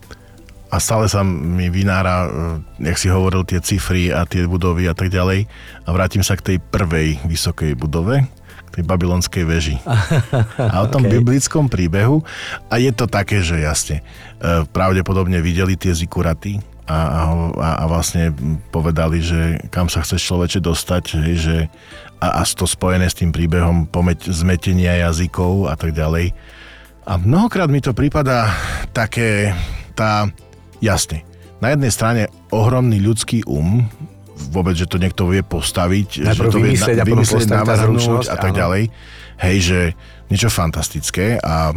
A 0.71 0.79
stále 0.79 1.11
sa 1.11 1.19
mi 1.27 1.67
vynára, 1.67 2.15
eh, 2.23 2.87
jak 2.87 2.95
si 2.95 3.11
hovoril, 3.11 3.43
tie 3.43 3.59
cifry 3.59 4.07
a 4.15 4.23
tie 4.23 4.47
budovy 4.47 4.87
a 4.87 4.95
tak 4.95 5.11
ďalej. 5.11 5.43
A 5.83 5.87
vrátim 5.91 6.23
sa 6.23 6.39
k 6.39 6.55
tej 6.55 6.57
prvej 6.63 7.19
vysokej 7.27 7.75
budove, 7.75 8.23
tej 8.69 8.83
babylonskej 8.85 9.43
veži. 9.43 9.75
A 10.73 10.75
o 10.81 10.87
tom 10.87 11.03
Okay. 11.03 11.17
biblickom 11.17 11.65
príbehu. 11.67 12.21
A 12.69 12.77
je 12.77 12.93
to 12.93 13.09
také, 13.09 13.41
že 13.41 13.59
jasne, 13.59 14.05
eh, 14.39 14.63
pravdepodobne 14.69 15.41
videli 15.41 15.73
tie 15.75 15.91
zikuraty 15.91 16.61
a, 16.85 16.97
a, 16.97 17.21
a- 17.57 17.77
a 17.81 17.83
vlastne 17.89 18.31
povedali, 18.69 19.19
že 19.19 19.57
kam 19.73 19.87
sa 19.87 20.05
chceš 20.05 20.21
človeče 20.27 20.59
dostať, 20.59 21.03
hej, 21.25 21.35
že 21.37 21.55
a, 22.21 22.39
a 22.39 22.43
to 22.45 22.69
spojené 22.69 23.09
s 23.09 23.17
tým 23.17 23.33
príbehom 23.33 23.89
pomeť, 23.89 24.29
zmetenia 24.29 25.09
jazykov 25.09 25.71
a 25.71 25.75
tak 25.75 25.97
ďalej. 25.97 26.35
A 27.01 27.17
mnohokrát 27.17 27.65
mi 27.65 27.81
to 27.81 27.97
prípada 27.97 28.53
také, 28.93 29.57
tá, 29.97 30.29
jasne, 30.79 31.25
na 31.57 31.73
jednej 31.73 31.89
strane 31.89 32.21
ohromný 32.53 33.01
ľudský 33.01 33.41
um, 33.49 33.85
vôbec, 34.49 34.73
že 34.73 34.89
to 34.89 34.97
niekto 34.97 35.29
vie 35.29 35.45
postaviť, 35.45 36.25
Najprv 36.25 36.33
že 36.33 36.53
to 36.53 36.57
vie 36.57 36.65
vymyslieť 36.73 36.97
a 36.97 37.05
potom 37.05 37.25
postaviť 37.25 37.47
tá 37.47 37.61
navrhnúť 37.61 38.25
a 38.31 38.35
tak 38.35 38.51
áno. 38.53 38.59
ďalej. 38.59 38.83
Hej, 39.41 39.57
že 39.61 39.79
niečo 40.29 40.49
fantastické 40.49 41.37
a 41.41 41.73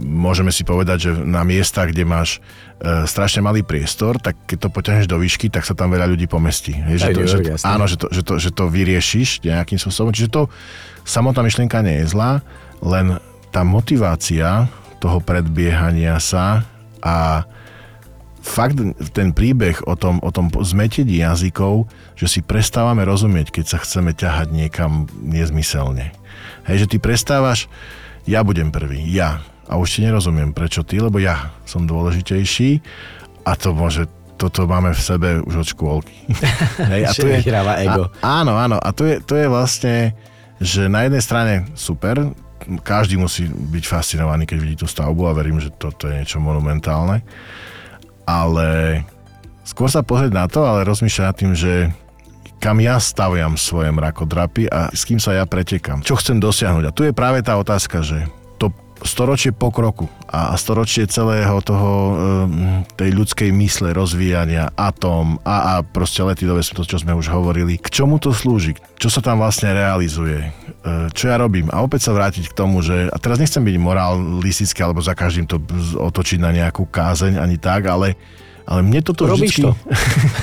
môžeme 0.00 0.50
si 0.50 0.62
povedať, 0.62 0.98
že 0.98 1.10
na 1.14 1.42
miestach, 1.46 1.90
kde 1.90 2.06
máš 2.06 2.38
e, 2.80 3.06
strašne 3.06 3.42
malý 3.42 3.62
priestor, 3.62 4.18
tak 4.18 4.38
keď 4.46 4.66
to 4.66 4.68
poťahneš 4.70 5.06
do 5.06 5.18
výšky, 5.18 5.50
tak 5.50 5.66
sa 5.66 5.74
tam 5.74 5.92
veľa 5.94 6.10
ľudí 6.10 6.26
pomestí. 6.26 6.74
Hej, 6.74 7.06
že 7.06 7.08
to, 7.14 7.20
že, 7.26 7.38
áno, 7.66 7.84
že 7.86 7.96
to, 7.98 8.06
že, 8.10 8.22
to, 8.22 8.34
že 8.38 8.50
to 8.54 8.64
vyriešiš 8.70 9.44
nejakým 9.46 9.78
spôsobom. 9.78 10.14
Čiže 10.14 10.30
to 10.30 10.42
samotná 11.06 11.42
myšlienka 11.46 11.82
nie 11.82 12.02
je 12.02 12.14
zlá, 12.14 12.42
len 12.82 13.18
tá 13.50 13.66
motivácia 13.66 14.70
toho 15.02 15.18
predbiehania 15.18 16.20
sa 16.22 16.62
a 17.02 17.44
fakt 18.40 18.80
ten 19.12 19.30
príbeh 19.36 19.84
o 19.84 19.94
tom, 19.94 20.18
o 20.24 20.30
tom 20.32 20.48
zmetení 20.48 21.20
jazykov, 21.20 21.88
že 22.16 22.26
si 22.26 22.40
prestávame 22.40 23.04
rozumieť, 23.04 23.52
keď 23.52 23.64
sa 23.64 23.78
chceme 23.80 24.16
ťahať 24.16 24.52
niekam 24.52 25.06
nezmyselne. 25.20 26.12
Hej, 26.64 26.86
že 26.86 26.90
ty 26.90 26.96
prestávaš, 26.96 27.68
ja 28.24 28.40
budem 28.44 28.72
prvý, 28.72 29.04
ja. 29.12 29.44
A 29.70 29.78
už 29.78 29.96
ti 29.96 30.00
nerozumiem, 30.02 30.50
prečo 30.50 30.82
ty, 30.82 30.98
lebo 30.98 31.22
ja 31.22 31.54
som 31.62 31.86
dôležitejší 31.86 32.82
a 33.46 33.54
to 33.54 33.70
môže 33.70 34.10
toto 34.40 34.64
máme 34.64 34.96
v 34.96 35.02
sebe 35.04 35.28
už 35.44 35.54
od 35.60 35.68
škôlky. 35.68 36.16
Hej, 36.92 37.12
Že 37.12 37.44
vyhráva 37.44 37.76
ego. 37.84 38.08
A, 38.24 38.40
áno, 38.40 38.56
áno. 38.56 38.80
A 38.80 38.88
to 38.96 39.04
je, 39.04 39.20
to 39.20 39.36
je 39.36 39.46
vlastne, 39.52 40.16
že 40.56 40.88
na 40.88 41.04
jednej 41.04 41.20
strane 41.20 41.54
super, 41.76 42.32
každý 42.80 43.20
musí 43.20 43.48
byť 43.48 43.84
fascinovaný, 43.84 44.48
keď 44.48 44.58
vidí 44.60 44.76
tú 44.80 44.88
stavbu 44.88 45.28
a 45.28 45.36
verím, 45.36 45.60
že 45.60 45.68
toto 45.76 46.08
je 46.08 46.16
niečo 46.16 46.40
monumentálne. 46.40 47.20
Ale 48.30 49.02
skôr 49.66 49.90
sa 49.90 50.06
pozrieť 50.06 50.30
na 50.30 50.46
to, 50.46 50.62
ale 50.62 50.86
rozmýšľať 50.86 51.24
nad 51.26 51.36
tým, 51.36 51.52
že 51.58 51.72
kam 52.60 52.78
ja 52.78 53.00
staviam 53.00 53.56
svoje 53.56 53.88
mrakodrapy 53.90 54.68
a 54.68 54.92
s 54.92 55.08
kým 55.08 55.18
sa 55.18 55.34
ja 55.34 55.48
pretekam. 55.48 56.04
Čo 56.04 56.20
chcem 56.20 56.38
dosiahnuť. 56.38 56.84
A 56.86 56.94
tu 56.94 57.02
je 57.02 57.16
práve 57.16 57.40
tá 57.40 57.56
otázka, 57.56 58.04
že 58.04 58.28
to 58.60 58.68
storočie 59.00 59.50
pokroku 59.50 60.12
a 60.28 60.52
storočie 60.60 61.08
celého 61.08 61.56
toho 61.64 61.90
um, 61.90 62.84
tej 63.00 63.16
ľudskej 63.16 63.48
mysle, 63.56 63.96
rozvíjania, 63.96 64.70
atóm 64.76 65.40
a, 65.42 65.80
a 65.80 65.82
proste 65.82 66.20
lety 66.20 66.44
do 66.44 66.54
to, 66.60 66.84
čo 66.84 67.00
sme 67.00 67.16
už 67.16 67.32
hovorili. 67.32 67.80
K 67.80 67.88
čomu 67.88 68.20
to 68.20 68.30
slúži? 68.30 68.76
Čo 69.00 69.08
sa 69.08 69.24
tam 69.24 69.40
vlastne 69.40 69.72
realizuje? 69.72 70.52
E, 70.80 71.12
Čo 71.12 71.28
ja 71.28 71.36
robím? 71.36 71.68
A 71.68 71.84
opäť 71.84 72.08
sa 72.08 72.16
vrátiť 72.16 72.48
k 72.48 72.56
tomu, 72.56 72.80
že, 72.80 73.12
a 73.12 73.16
teraz 73.20 73.36
nechcem 73.36 73.60
byť 73.60 73.76
moralistický 73.76 74.80
alebo 74.80 75.04
za 75.04 75.12
každým 75.12 75.44
to 75.44 75.60
otočiť 76.00 76.38
na 76.40 76.56
nejakú 76.56 76.88
kázeň 76.88 77.36
ani 77.36 77.60
tak, 77.60 77.84
ale, 77.84 78.16
ale 78.64 78.80
mne 78.80 79.04
toto 79.04 79.28
Robíš 79.28 79.60
vždycky... 79.60 79.62
to. 79.64 79.70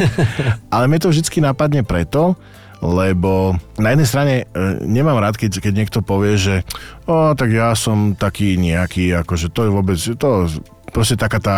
ale 0.75 0.85
mne 0.85 0.99
to 1.01 1.09
vždycky 1.09 1.41
napadne 1.41 1.81
preto, 1.81 2.37
lebo 2.77 3.57
na 3.81 3.97
jednej 3.97 4.07
strane 4.07 4.33
e, 4.45 4.45
nemám 4.85 5.17
rád, 5.17 5.41
keď, 5.41 5.57
keď 5.57 5.73
niekto 5.73 5.99
povie, 6.05 6.37
že 6.37 6.61
o, 7.09 7.33
tak 7.33 7.49
ja 7.49 7.73
som 7.73 8.13
taký 8.13 8.61
nejaký, 8.61 9.17
akože 9.25 9.49
to 9.49 9.65
je 9.65 9.71
vôbec, 9.73 9.97
to 9.97 10.45
proste 10.93 11.17
taká 11.17 11.41
tá 11.41 11.57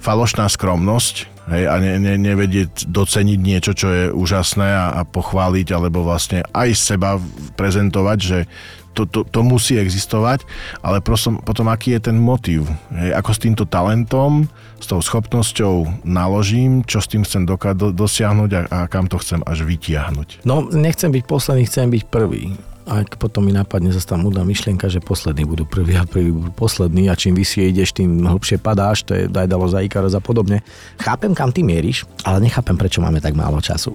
falošná 0.00 0.46
skromnosť, 0.46 1.14
hej, 1.50 1.64
a 1.66 1.74
ne, 1.78 1.98
ne, 1.98 2.14
nevedieť 2.18 2.90
doceniť 2.90 3.38
niečo, 3.40 3.72
čo 3.72 3.88
je 3.90 4.04
úžasné 4.12 4.68
a, 4.68 4.86
a 4.98 5.02
pochváliť, 5.06 5.72
alebo 5.74 6.02
vlastne 6.06 6.42
aj 6.54 6.68
seba 6.74 7.18
prezentovať, 7.54 8.18
že 8.18 8.38
to, 8.96 9.04
to, 9.04 9.28
to 9.28 9.44
musí 9.44 9.76
existovať, 9.76 10.48
ale 10.80 11.04
prosom, 11.04 11.44
potom 11.44 11.68
aký 11.68 12.00
je 12.00 12.08
ten 12.08 12.16
motív, 12.16 12.64
hej, 12.96 13.12
ako 13.12 13.30
s 13.36 13.42
týmto 13.44 13.64
talentom, 13.68 14.48
s 14.80 14.88
tou 14.88 15.00
schopnosťou 15.04 16.04
naložím, 16.08 16.80
čo 16.84 17.04
s 17.04 17.08
tým 17.12 17.24
chcem 17.28 17.44
doka- 17.44 17.76
do, 17.76 17.92
dosiahnuť 17.92 18.50
a, 18.56 18.60
a 18.72 18.78
kam 18.88 19.04
to 19.08 19.20
chcem 19.20 19.44
až 19.44 19.68
vytiahnuť. 19.68 20.48
No, 20.48 20.64
nechcem 20.72 21.12
byť 21.12 21.24
posledný, 21.28 21.68
chcem 21.68 21.92
byť 21.92 22.02
prvý 22.08 22.56
ak 22.86 23.18
potom 23.18 23.42
mi 23.42 23.50
napadne 23.50 23.90
zase 23.90 24.06
tá 24.06 24.14
múdna 24.14 24.46
myšlienka, 24.46 24.86
že 24.86 25.02
poslední 25.02 25.42
budú 25.42 25.66
prví 25.66 25.98
a 25.98 26.06
prví 26.06 26.30
budú 26.30 26.54
poslední 26.54 27.10
a 27.10 27.18
čím 27.18 27.34
vyššie 27.34 27.74
ideš, 27.74 27.98
tým 27.98 28.22
hlbšie 28.22 28.62
padáš, 28.62 29.02
to 29.02 29.18
je 29.18 29.26
Dajdalo 29.26 29.66
za 29.66 29.82
Ikaros 29.82 30.14
a 30.14 30.22
podobne. 30.22 30.62
Chápem, 31.02 31.34
kam 31.34 31.50
ty 31.50 31.66
mieríš, 31.66 32.06
ale 32.22 32.46
nechápem, 32.46 32.78
prečo 32.78 33.02
máme 33.02 33.18
tak 33.18 33.34
málo 33.34 33.58
času. 33.58 33.90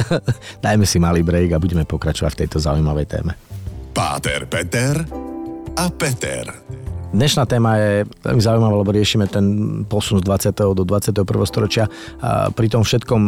Dajme 0.64 0.84
si 0.84 1.00
malý 1.00 1.24
break 1.24 1.56
a 1.56 1.58
budeme 1.58 1.88
pokračovať 1.88 2.36
v 2.36 2.40
tejto 2.44 2.60
zaujímavej 2.60 3.06
téme. 3.08 3.32
Páter, 3.96 4.44
Peter 4.44 5.08
a 5.80 5.88
Peter. 5.88 6.44
Dnešná 7.08 7.48
téma 7.48 7.80
je 7.80 8.04
veľmi 8.04 8.42
zaujímavá, 8.44 8.74
lebo 8.84 8.92
riešime 8.92 9.24
ten 9.32 9.44
posun 9.88 10.20
z 10.20 10.28
20. 10.52 10.76
do 10.76 10.84
21. 10.84 11.24
storočia 11.48 11.88
a 12.20 12.52
pri 12.52 12.68
tom 12.68 12.84
všetkom, 12.84 13.22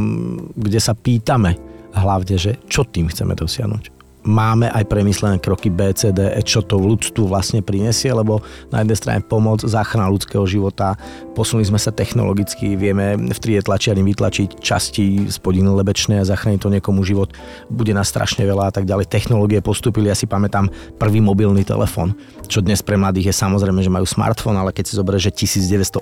kde 0.52 0.76
sa 0.76 0.92
pýtame 0.92 1.56
hlavne, 1.96 2.36
že 2.36 2.60
čo 2.68 2.84
tým 2.84 3.08
chceme 3.08 3.32
dosiahnuť 3.32 3.99
máme 4.24 4.68
aj 4.68 4.84
premyslené 4.86 5.40
kroky 5.40 5.72
BCD, 5.72 6.36
čo 6.44 6.60
to 6.60 6.76
ľudstvu 6.76 7.28
vlastne 7.28 7.64
prinesie, 7.64 8.12
lebo 8.12 8.44
na 8.68 8.84
jednej 8.84 8.98
strane 8.98 9.20
pomoc, 9.24 9.64
záchrana 9.64 10.12
ľudského 10.12 10.44
života, 10.44 10.96
posunuli 11.32 11.68
sme 11.68 11.80
sa 11.80 11.88
technologicky, 11.94 12.76
vieme 12.76 13.16
v 13.16 13.38
3D 13.38 13.64
tlačiarni 13.64 14.04
vytlačiť 14.04 14.60
časti 14.60 15.30
spodiny 15.32 15.68
lebečné 15.72 16.20
a 16.20 16.28
zachrániť 16.28 16.60
to 16.60 16.72
niekomu 16.72 17.00
život, 17.06 17.32
bude 17.72 17.96
nás 17.96 18.12
strašne 18.12 18.44
veľa 18.44 18.68
a 18.68 18.72
tak 18.72 18.84
ďalej. 18.84 19.08
Technológie 19.08 19.64
postupili, 19.64 20.12
ja 20.12 20.16
si 20.16 20.28
pamätám 20.28 20.68
prvý 21.00 21.24
mobilný 21.24 21.64
telefón, 21.64 22.12
čo 22.50 22.60
dnes 22.60 22.84
pre 22.84 23.00
mladých 23.00 23.32
je 23.32 23.40
samozrejme, 23.40 23.80
že 23.80 23.92
majú 23.92 24.04
smartfón, 24.04 24.58
ale 24.60 24.76
keď 24.76 24.84
si 24.92 24.98
zoberie, 24.98 25.20
že 25.22 25.32
1982 25.32 26.00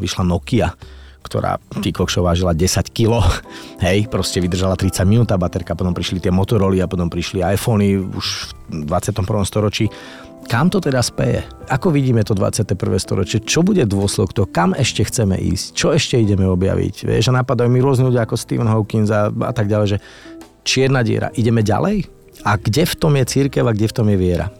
vyšla 0.00 0.24
Nokia, 0.24 0.72
ktorá 1.24 1.56
ty 1.80 1.90
vážila 1.96 2.52
10 2.52 2.92
kg, 2.92 3.24
hej, 3.80 4.06
proste 4.12 4.44
vydržala 4.44 4.76
30 4.76 5.08
minút 5.08 5.28
a 5.32 5.40
baterka, 5.40 5.72
potom 5.72 5.96
prišli 5.96 6.20
tie 6.20 6.28
Motoroly 6.28 6.84
a 6.84 6.86
potom 6.86 7.08
prišli 7.08 7.40
iPhony 7.40 7.96
už 7.96 8.52
v 8.68 8.84
21. 8.86 9.24
storočí. 9.48 9.88
Kam 10.44 10.68
to 10.68 10.76
teda 10.76 11.00
speje? 11.00 11.40
Ako 11.72 11.88
vidíme 11.88 12.20
to 12.20 12.36
21. 12.36 12.76
storočie? 13.00 13.40
Čo 13.40 13.64
bude 13.64 13.80
dôsledok 13.88 14.30
toho? 14.36 14.46
Kam 14.52 14.76
ešte 14.76 15.08
chceme 15.08 15.40
ísť? 15.40 15.72
Čo 15.72 15.96
ešte 15.96 16.20
ideme 16.20 16.44
objaviť? 16.44 17.08
Vieš, 17.08 17.32
a 17.32 17.40
napadajú 17.40 17.72
mi 17.72 17.80
rôzne 17.80 18.12
ľudia 18.12 18.28
ako 18.28 18.36
Stephen 18.36 18.68
Hawking 18.68 19.08
a, 19.08 19.32
a 19.32 19.52
tak 19.56 19.72
ďalej, 19.72 19.96
že 19.96 19.98
čierna 20.60 21.00
diera, 21.00 21.32
ideme 21.32 21.64
ďalej? 21.64 22.04
A 22.44 22.60
kde 22.60 22.84
v 22.84 22.94
tom 23.00 23.16
je 23.16 23.24
církev 23.24 23.64
a 23.64 23.72
kde 23.72 23.88
v 23.88 23.96
tom 23.96 24.06
je 24.12 24.16
viera? 24.20 24.52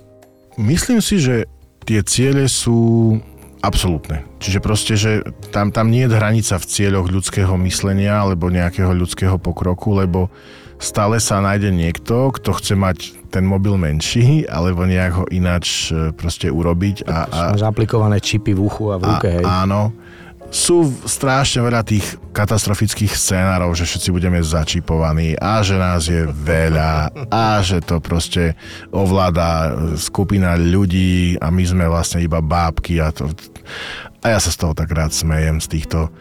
Myslím 0.57 1.05
si, 1.05 1.21
že 1.21 1.45
tie 1.85 2.01
ciele 2.01 2.49
sú 2.49 3.21
Absolútne. 3.65 4.29
Čiže 4.45 4.61
proste, 4.61 4.95
že 5.01 5.25
tam, 5.49 5.73
tam 5.73 5.89
nie 5.89 6.05
je 6.05 6.13
hranica 6.13 6.61
v 6.61 6.69
cieľoch 6.69 7.09
ľudského 7.09 7.57
myslenia 7.65 8.21
alebo 8.21 8.53
nejakého 8.53 8.93
ľudského 8.93 9.41
pokroku, 9.41 9.97
lebo 9.97 10.29
stále 10.77 11.17
sa 11.17 11.41
nájde 11.41 11.73
niekto, 11.73 12.29
kto 12.29 12.51
chce 12.61 12.75
mať 12.77 12.99
ten 13.33 13.49
mobil 13.49 13.81
menší, 13.81 14.45
alebo 14.45 14.85
nejak 14.85 15.13
ho 15.17 15.25
ináč 15.33 15.91
e, 15.91 16.13
proste 16.13 16.53
urobiť. 16.53 17.09
A, 17.09 17.17
a, 17.25 17.41
Máš 17.57 17.65
aplikované 17.65 18.21
čipy 18.21 18.53
v 18.53 18.61
uchu 18.69 18.93
a 18.93 19.01
v 19.01 19.03
ruke, 19.11 19.29
a, 19.33 19.35
hej. 19.41 19.45
Áno. 19.49 19.97
Sú 20.55 20.87
strašne 21.03 21.67
veľa 21.67 21.83
tých 21.83 22.15
katastrofických 22.31 23.11
scénárov, 23.11 23.75
že 23.75 23.91
všetci 23.91 24.15
budeme 24.15 24.39
začipovaní 24.39 25.35
a 25.35 25.67
že 25.67 25.75
nás 25.75 26.07
je 26.07 26.31
veľa 26.31 27.11
a 27.27 27.59
že 27.59 27.83
to 27.83 27.99
proste 27.99 28.55
ovláda 28.95 29.75
skupina 29.99 30.55
ľudí 30.55 31.35
a 31.43 31.51
my 31.51 31.65
sme 31.67 31.91
vlastne 31.91 32.23
iba 32.23 32.39
bábky 32.39 33.03
a 33.03 33.11
to, 33.11 33.35
a 34.23 34.31
ja 34.31 34.39
sa 34.39 34.55
z 34.55 34.63
toho 34.63 34.79
tak 34.79 34.95
rád 34.95 35.11
smejem, 35.11 35.59
z 35.59 35.67
týchto 35.75 36.15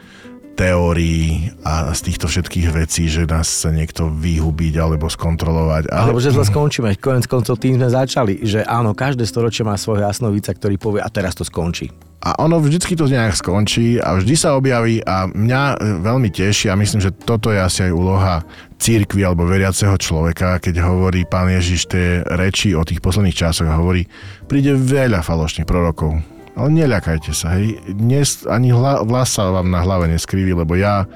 teórií 0.53 1.49
a 1.65 1.89
z 1.97 2.13
týchto 2.13 2.29
všetkých 2.29 2.67
vecí, 2.71 3.09
že 3.09 3.25
nás 3.25 3.49
chce 3.49 3.73
niekto 3.73 4.09
vyhubiť 4.09 4.73
alebo 4.77 5.09
skontrolovať. 5.09 5.89
Ale... 5.89 6.13
Alebo 6.13 6.21
že 6.21 6.29
zle 6.29 6.45
skončíme. 6.45 6.93
Konec 7.01 7.25
koncov 7.25 7.57
tým 7.57 7.81
sme 7.81 7.89
začali, 7.89 8.45
že 8.45 8.61
áno, 8.61 8.93
každé 8.93 9.25
storočie 9.25 9.65
má 9.65 9.73
svojho 9.75 10.05
jasnovica, 10.05 10.53
ktorý 10.53 10.77
povie 10.77 11.01
a 11.01 11.09
teraz 11.09 11.33
to 11.33 11.41
skončí. 11.41 11.89
A 12.23 12.39
ono 12.39 12.55
vždycky 12.63 12.95
to 12.95 13.03
nejak 13.03 13.35
skončí 13.35 13.99
a 13.99 14.15
vždy 14.15 14.35
sa 14.39 14.55
objaví 14.55 15.03
a 15.03 15.27
mňa 15.27 15.63
e, 15.75 15.77
veľmi 16.07 16.31
teší 16.31 16.71
a 16.71 16.79
myslím, 16.79 17.03
že 17.03 17.11
toto 17.11 17.51
je 17.51 17.59
asi 17.59 17.91
aj 17.91 17.91
úloha 17.91 18.35
církvy 18.79 19.27
alebo 19.27 19.43
veriaceho 19.43 19.99
človeka, 19.99 20.63
keď 20.63 20.87
hovorí 20.87 21.27
pán 21.27 21.51
Ježiš 21.51 21.91
tie 21.91 22.23
reči 22.23 22.71
o 22.79 22.87
tých 22.87 23.03
posledných 23.03 23.35
časoch 23.35 23.67
a 23.67 23.75
hovorí, 23.75 24.07
príde 24.47 24.71
veľa 24.71 25.19
falošných 25.19 25.67
prorokov, 25.67 26.15
ale 26.53 26.69
neľakajte 26.69 27.31
sa, 27.33 27.57
hej. 27.57 27.81
Dnes 27.89 28.45
ani 28.45 28.69
hla, 28.69 29.01
vlas 29.01 29.33
sa 29.33 29.49
vám 29.49 29.73
na 29.73 29.81
hlave 29.81 30.09
neskriví, 30.09 30.53
lebo 30.53 30.77
ja 30.77 31.09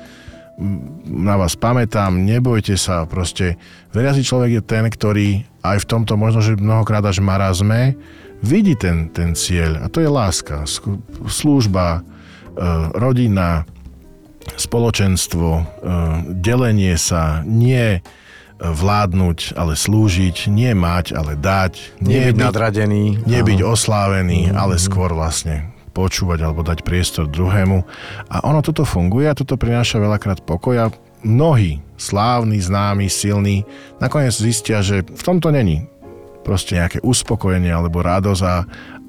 na 1.05 1.37
vás 1.37 1.53
pamätám, 1.53 2.17
nebojte 2.17 2.73
sa, 2.81 3.05
proste 3.05 3.61
veriaci 3.93 4.25
človek 4.25 4.57
je 4.57 4.61
ten, 4.65 4.85
ktorý 4.89 5.45
aj 5.61 5.85
v 5.85 5.89
tomto 5.89 6.17
možno, 6.17 6.41
že 6.41 6.57
mnohokrát 6.57 7.05
až 7.05 7.21
marazme, 7.21 7.93
vidí 8.41 8.73
ten, 8.73 9.13
ten 9.13 9.37
cieľ 9.37 9.85
a 9.85 9.87
to 9.89 10.01
je 10.01 10.09
láska, 10.09 10.65
služba, 11.29 12.01
e, 12.01 12.63
rodina, 12.97 13.69
spoločenstvo, 14.57 15.49
e, 15.53 15.63
delenie 16.41 16.97
sa, 16.97 17.45
nie 17.45 18.01
vládnuť, 18.57 19.53
ale 19.53 19.77
slúžiť, 19.77 20.49
nie 20.49 20.73
mať, 20.73 21.13
ale 21.13 21.37
dať. 21.37 22.01
Nie, 22.01 22.29
nie 22.29 22.33
byť 22.33 22.37
nadradený. 22.37 23.03
Nie 23.29 23.41
byť 23.45 23.59
oslávený, 23.61 24.49
mm-hmm. 24.49 24.57
ale 24.57 24.81
skôr 24.81 25.13
vlastne 25.13 25.73
počúvať 25.93 26.45
alebo 26.45 26.61
dať 26.61 26.85
priestor 26.85 27.25
druhému. 27.25 27.81
A 28.29 28.45
ono 28.45 28.61
toto 28.61 28.85
funguje 28.85 29.25
a 29.25 29.37
toto 29.37 29.57
prináša 29.57 29.97
veľakrát 29.97 30.45
pokoja. 30.45 30.93
Mnohí 31.25 31.81
slávni, 31.97 32.61
známi, 32.61 33.09
silní 33.09 33.65
nakoniec 33.97 34.37
zistia, 34.37 34.85
že 34.85 35.01
v 35.01 35.23
tomto 35.25 35.49
není 35.49 35.89
proste 36.45 36.77
nejaké 36.77 37.01
uspokojenie 37.01 37.73
alebo 37.73 38.05
radosť 38.05 38.41
a 38.45 38.63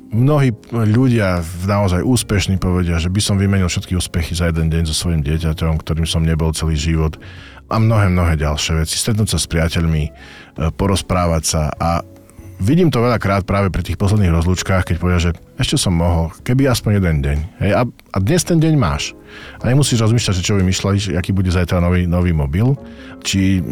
mnohí 0.08 0.56
ľudia 0.72 1.44
naozaj 1.68 2.00
úspešní 2.00 2.56
povedia, 2.56 2.96
že 2.96 3.12
by 3.12 3.20
som 3.20 3.36
vymenil 3.36 3.68
všetky 3.68 3.92
úspechy 3.92 4.32
za 4.32 4.48
jeden 4.48 4.72
deň 4.72 4.88
so 4.88 4.96
svojím 4.96 5.20
dieťaťom, 5.22 5.76
ktorým 5.84 6.08
som 6.08 6.24
nebol 6.24 6.50
celý 6.56 6.80
život 6.80 7.20
a 7.68 7.76
mnohé, 7.76 8.08
mnohé 8.08 8.34
ďalšie 8.40 8.80
veci. 8.80 8.96
Stretnúť 8.96 9.36
sa 9.36 9.38
s 9.38 9.46
priateľmi, 9.46 10.02
e, 10.08 10.10
porozprávať 10.72 11.42
sa 11.44 11.62
a 11.76 12.00
vidím 12.58 12.90
to 12.90 12.98
veľakrát 12.98 13.46
práve 13.46 13.70
pri 13.70 13.86
tých 13.86 14.00
posledných 14.00 14.34
rozlúčkách, 14.34 14.82
keď 14.90 14.96
povedia, 14.98 15.30
že 15.30 15.32
ešte 15.58 15.78
som 15.78 15.94
mohol, 15.94 16.34
keby 16.42 16.66
aspoň 16.66 16.98
jeden 16.98 17.16
deň. 17.22 17.38
Hej, 17.62 17.72
a, 17.74 17.82
a 17.86 18.16
dnes 18.18 18.42
ten 18.42 18.58
deň 18.58 18.74
máš. 18.74 19.14
A 19.62 19.70
nemusíš 19.70 20.02
rozmýšľať, 20.02 20.34
že 20.40 20.46
čo 20.46 20.58
vymýšľaš, 20.58 21.14
aký 21.14 21.30
bude 21.30 21.52
zajtra 21.54 21.78
nový, 21.78 22.08
nový 22.10 22.34
mobil, 22.34 22.74
či 23.22 23.62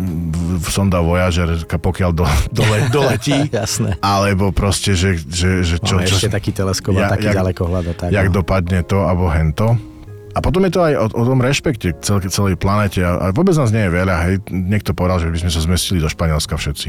sonda 0.63 1.03
Voyager, 1.03 1.67
pokiaľ 1.67 2.11
do, 2.15 2.27
dole, 2.55 2.79
doletí, 2.97 3.51
Jasné. 3.51 3.99
alebo 4.05 4.55
proste, 4.55 4.95
že, 4.95 5.19
že, 5.19 5.67
že 5.67 5.77
čo... 5.83 5.99
Máme 5.99 6.07
čo, 6.07 6.21
ešte 6.23 6.31
taký 6.31 6.51
teleskop 6.55 6.95
a 7.01 7.11
taký 7.11 7.33
jak, 7.33 7.37
ďalekohľad. 7.43 7.85
Tak, 7.99 8.09
jak 8.15 8.29
no. 8.31 8.35
dopadne 8.43 8.81
to, 8.87 9.03
alebo 9.03 9.27
hento. 9.33 9.96
A 10.37 10.45
potom 10.45 10.61
je 10.69 10.73
to 10.77 10.85
aj 10.85 10.93
o, 11.01 11.05
o 11.17 11.23
tom 11.25 11.41
rešpekte 11.41 11.97
k 11.97 12.01
celej, 12.05 12.29
celej 12.29 12.55
planete. 12.61 13.01
A, 13.01 13.17
a 13.17 13.27
vôbec 13.33 13.57
nás 13.57 13.73
nie 13.73 13.89
je 13.89 13.93
veľa. 13.97 14.15
Hej. 14.29 14.35
Niekto 14.53 14.93
povedal, 14.93 15.25
že 15.25 15.33
by 15.33 15.49
sme 15.49 15.51
sa 15.57 15.65
zmestili 15.65 15.97
do 15.97 16.13
Španielska 16.13 16.61
všetci. 16.61 16.89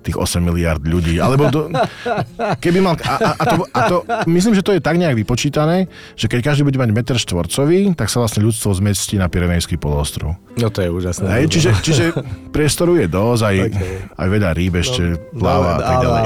Tých 0.00 0.16
8 0.16 0.40
miliard 0.40 0.80
ľudí. 0.80 1.20
Alebo 1.20 1.52
do, 1.52 1.68
keby 2.64 2.80
mal... 2.80 2.96
A, 3.04 3.14
a, 3.20 3.30
a, 3.36 3.44
to, 3.44 3.54
a 3.68 3.80
to, 3.84 3.96
myslím, 4.32 4.56
že 4.56 4.64
to 4.64 4.72
je 4.72 4.80
tak 4.80 4.96
nejak 4.96 5.12
vypočítané, 5.12 5.92
že 6.16 6.24
keď 6.24 6.40
každý 6.52 6.64
bude 6.64 6.80
mať 6.80 6.96
meter 6.96 7.16
štvorcový, 7.20 7.92
tak 7.92 8.08
sa 8.08 8.24
vlastne 8.24 8.40
ľudstvo 8.40 8.72
zmestí 8.72 9.20
na 9.20 9.28
Pirenejský 9.28 9.76
polostrov. 9.76 10.40
No 10.56 10.72
to 10.72 10.80
je 10.80 10.88
úžasné. 10.88 11.28
Hej, 11.28 11.52
čiže, 11.52 11.70
čiže 11.84 12.04
priestoru 12.48 12.96
je 12.96 13.12
dosť, 13.12 13.42
aj, 13.44 13.56
okay. 13.68 13.94
aj 14.08 14.28
veľa 14.32 14.50
rýb 14.56 14.72
ešte 14.80 15.20
no, 15.36 15.36
pláva 15.36 15.68
no, 15.68 15.76
a 15.76 15.80
tak 15.84 15.96
ďalej. 16.00 16.22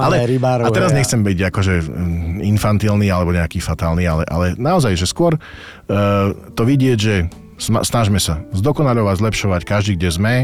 Ale, 0.00 0.16
a 0.64 0.68
teraz 0.72 0.90
nechcem 0.96 1.20
byť 1.20 1.38
akože 1.52 1.74
mm, 1.84 2.39
infantilný 2.42 3.12
alebo 3.12 3.36
nejaký 3.36 3.60
fatálny, 3.60 4.04
ale, 4.08 4.24
ale 4.26 4.58
naozaj, 4.58 4.96
že 4.96 5.06
skôr 5.06 5.36
Eh, 5.90 6.26
to 6.54 6.62
vidieť, 6.62 6.98
že 7.02 7.14
snažme 7.58 8.22
sa 8.22 8.46
zdokonaľovať, 8.54 9.18
zlepšovať 9.18 9.62
každý, 9.66 9.92
kde 9.98 10.10
sme, 10.14 10.34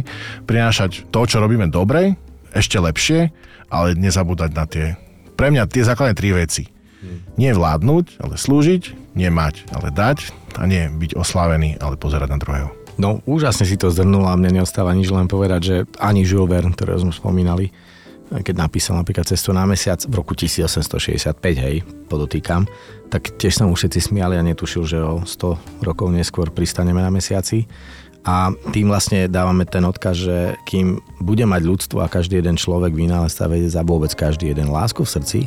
prinášať 0.42 1.06
to, 1.14 1.22
čo 1.22 1.38
robíme 1.38 1.70
dobre, 1.70 2.18
ešte 2.50 2.82
lepšie, 2.82 3.30
ale 3.70 3.94
nezabúdať 3.94 4.50
na 4.50 4.64
tie, 4.66 4.98
pre 5.38 5.54
mňa 5.54 5.70
tie 5.70 5.87
základné 5.87 6.18
tri 6.18 6.35
veci. 6.35 6.66
Nie 7.38 7.54
vládnuť, 7.54 8.18
ale 8.18 8.35
slúžiť, 8.35 9.14
nie 9.14 9.30
mať, 9.30 9.70
ale 9.70 9.94
dať 9.94 10.35
a 10.59 10.66
nie 10.66 10.90
byť 10.90 11.14
oslávený, 11.14 11.78
ale 11.78 11.94
pozerať 11.94 12.28
na 12.35 12.40
druhého. 12.42 12.68
No, 12.98 13.22
úžasne 13.28 13.68
si 13.68 13.78
to 13.78 13.92
zhrnul 13.92 14.26
a 14.26 14.35
mne 14.35 14.61
neostáva 14.61 14.90
nič 14.96 15.12
len 15.14 15.30
povedať, 15.30 15.61
že 15.62 15.76
ani 16.02 16.26
Jules 16.26 16.50
Verne, 16.50 16.74
ktorého 16.74 16.98
sme 16.98 17.14
spomínali, 17.14 17.70
keď 18.30 18.54
napísal 18.58 18.98
napríklad 18.98 19.26
Cestu 19.26 19.54
na 19.54 19.62
mesiac 19.68 20.02
v 20.02 20.14
roku 20.18 20.34
1865, 20.34 21.38
hej, 21.38 21.86
podotýkam, 22.10 22.66
tak 23.06 23.38
tiež 23.38 23.62
sa 23.62 23.64
mu 23.64 23.78
všetci 23.78 24.10
smiali 24.10 24.34
a 24.34 24.42
netušil, 24.42 24.82
že 24.82 24.98
o 24.98 25.22
100 25.22 25.86
rokov 25.86 26.10
neskôr 26.10 26.50
pristaneme 26.50 26.98
na 26.98 27.10
mesiaci. 27.10 27.70
A 28.26 28.50
tým 28.74 28.90
vlastne 28.90 29.30
dávame 29.30 29.62
ten 29.70 29.86
odkaz, 29.86 30.18
že 30.18 30.58
kým 30.66 30.98
bude 31.22 31.46
mať 31.46 31.62
ľudstvo 31.62 32.02
a 32.02 32.10
každý 32.10 32.42
jeden 32.42 32.58
človek 32.58 32.90
vynálezca 32.90 33.46
vedieť 33.46 33.78
za 33.78 33.82
vôbec 33.86 34.10
každý 34.18 34.50
jeden 34.50 34.74
lásku 34.74 34.98
v 35.06 35.12
srdci, 35.14 35.40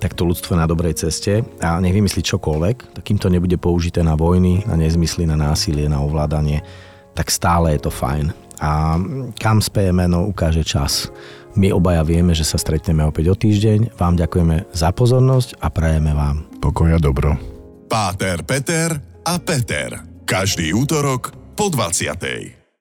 tak 0.00 0.16
to 0.16 0.24
ľudstvo 0.24 0.56
je 0.56 0.62
na 0.64 0.66
dobrej 0.66 0.96
ceste 0.96 1.44
a 1.60 1.76
nech 1.78 1.92
vymyslí 1.92 2.24
čokoľvek, 2.24 2.96
tak 2.96 3.02
kým 3.04 3.20
to 3.20 3.28
nebude 3.28 3.54
použité 3.60 4.00
na 4.00 4.16
vojny, 4.16 4.64
na 4.64 4.80
nezmysly, 4.80 5.28
na 5.28 5.36
násilie, 5.36 5.92
na 5.92 6.00
ovládanie, 6.00 6.64
tak 7.12 7.28
stále 7.28 7.76
je 7.76 7.84
to 7.84 7.92
fajn. 7.92 8.32
A 8.62 8.96
kam 9.36 9.60
spejeme, 9.60 10.08
no 10.08 10.24
ukáže 10.26 10.64
čas. 10.64 11.12
My 11.52 11.68
obaja 11.68 12.00
vieme, 12.06 12.32
že 12.32 12.48
sa 12.48 12.56
stretneme 12.56 13.04
opäť 13.04 13.32
o 13.32 13.36
týždeň. 13.36 13.98
Vám 14.00 14.16
ďakujeme 14.16 14.72
za 14.72 14.88
pozornosť 14.90 15.60
a 15.60 15.68
prajeme 15.68 16.16
vám. 16.16 16.48
Pokoja 16.58 16.96
dobro. 16.96 17.36
Páter, 17.92 18.40
Peter 18.46 18.96
a 19.26 19.36
Peter. 19.36 20.00
Každý 20.24 20.72
útorok 20.72 21.36
po 21.52 21.68
20. 21.68 22.61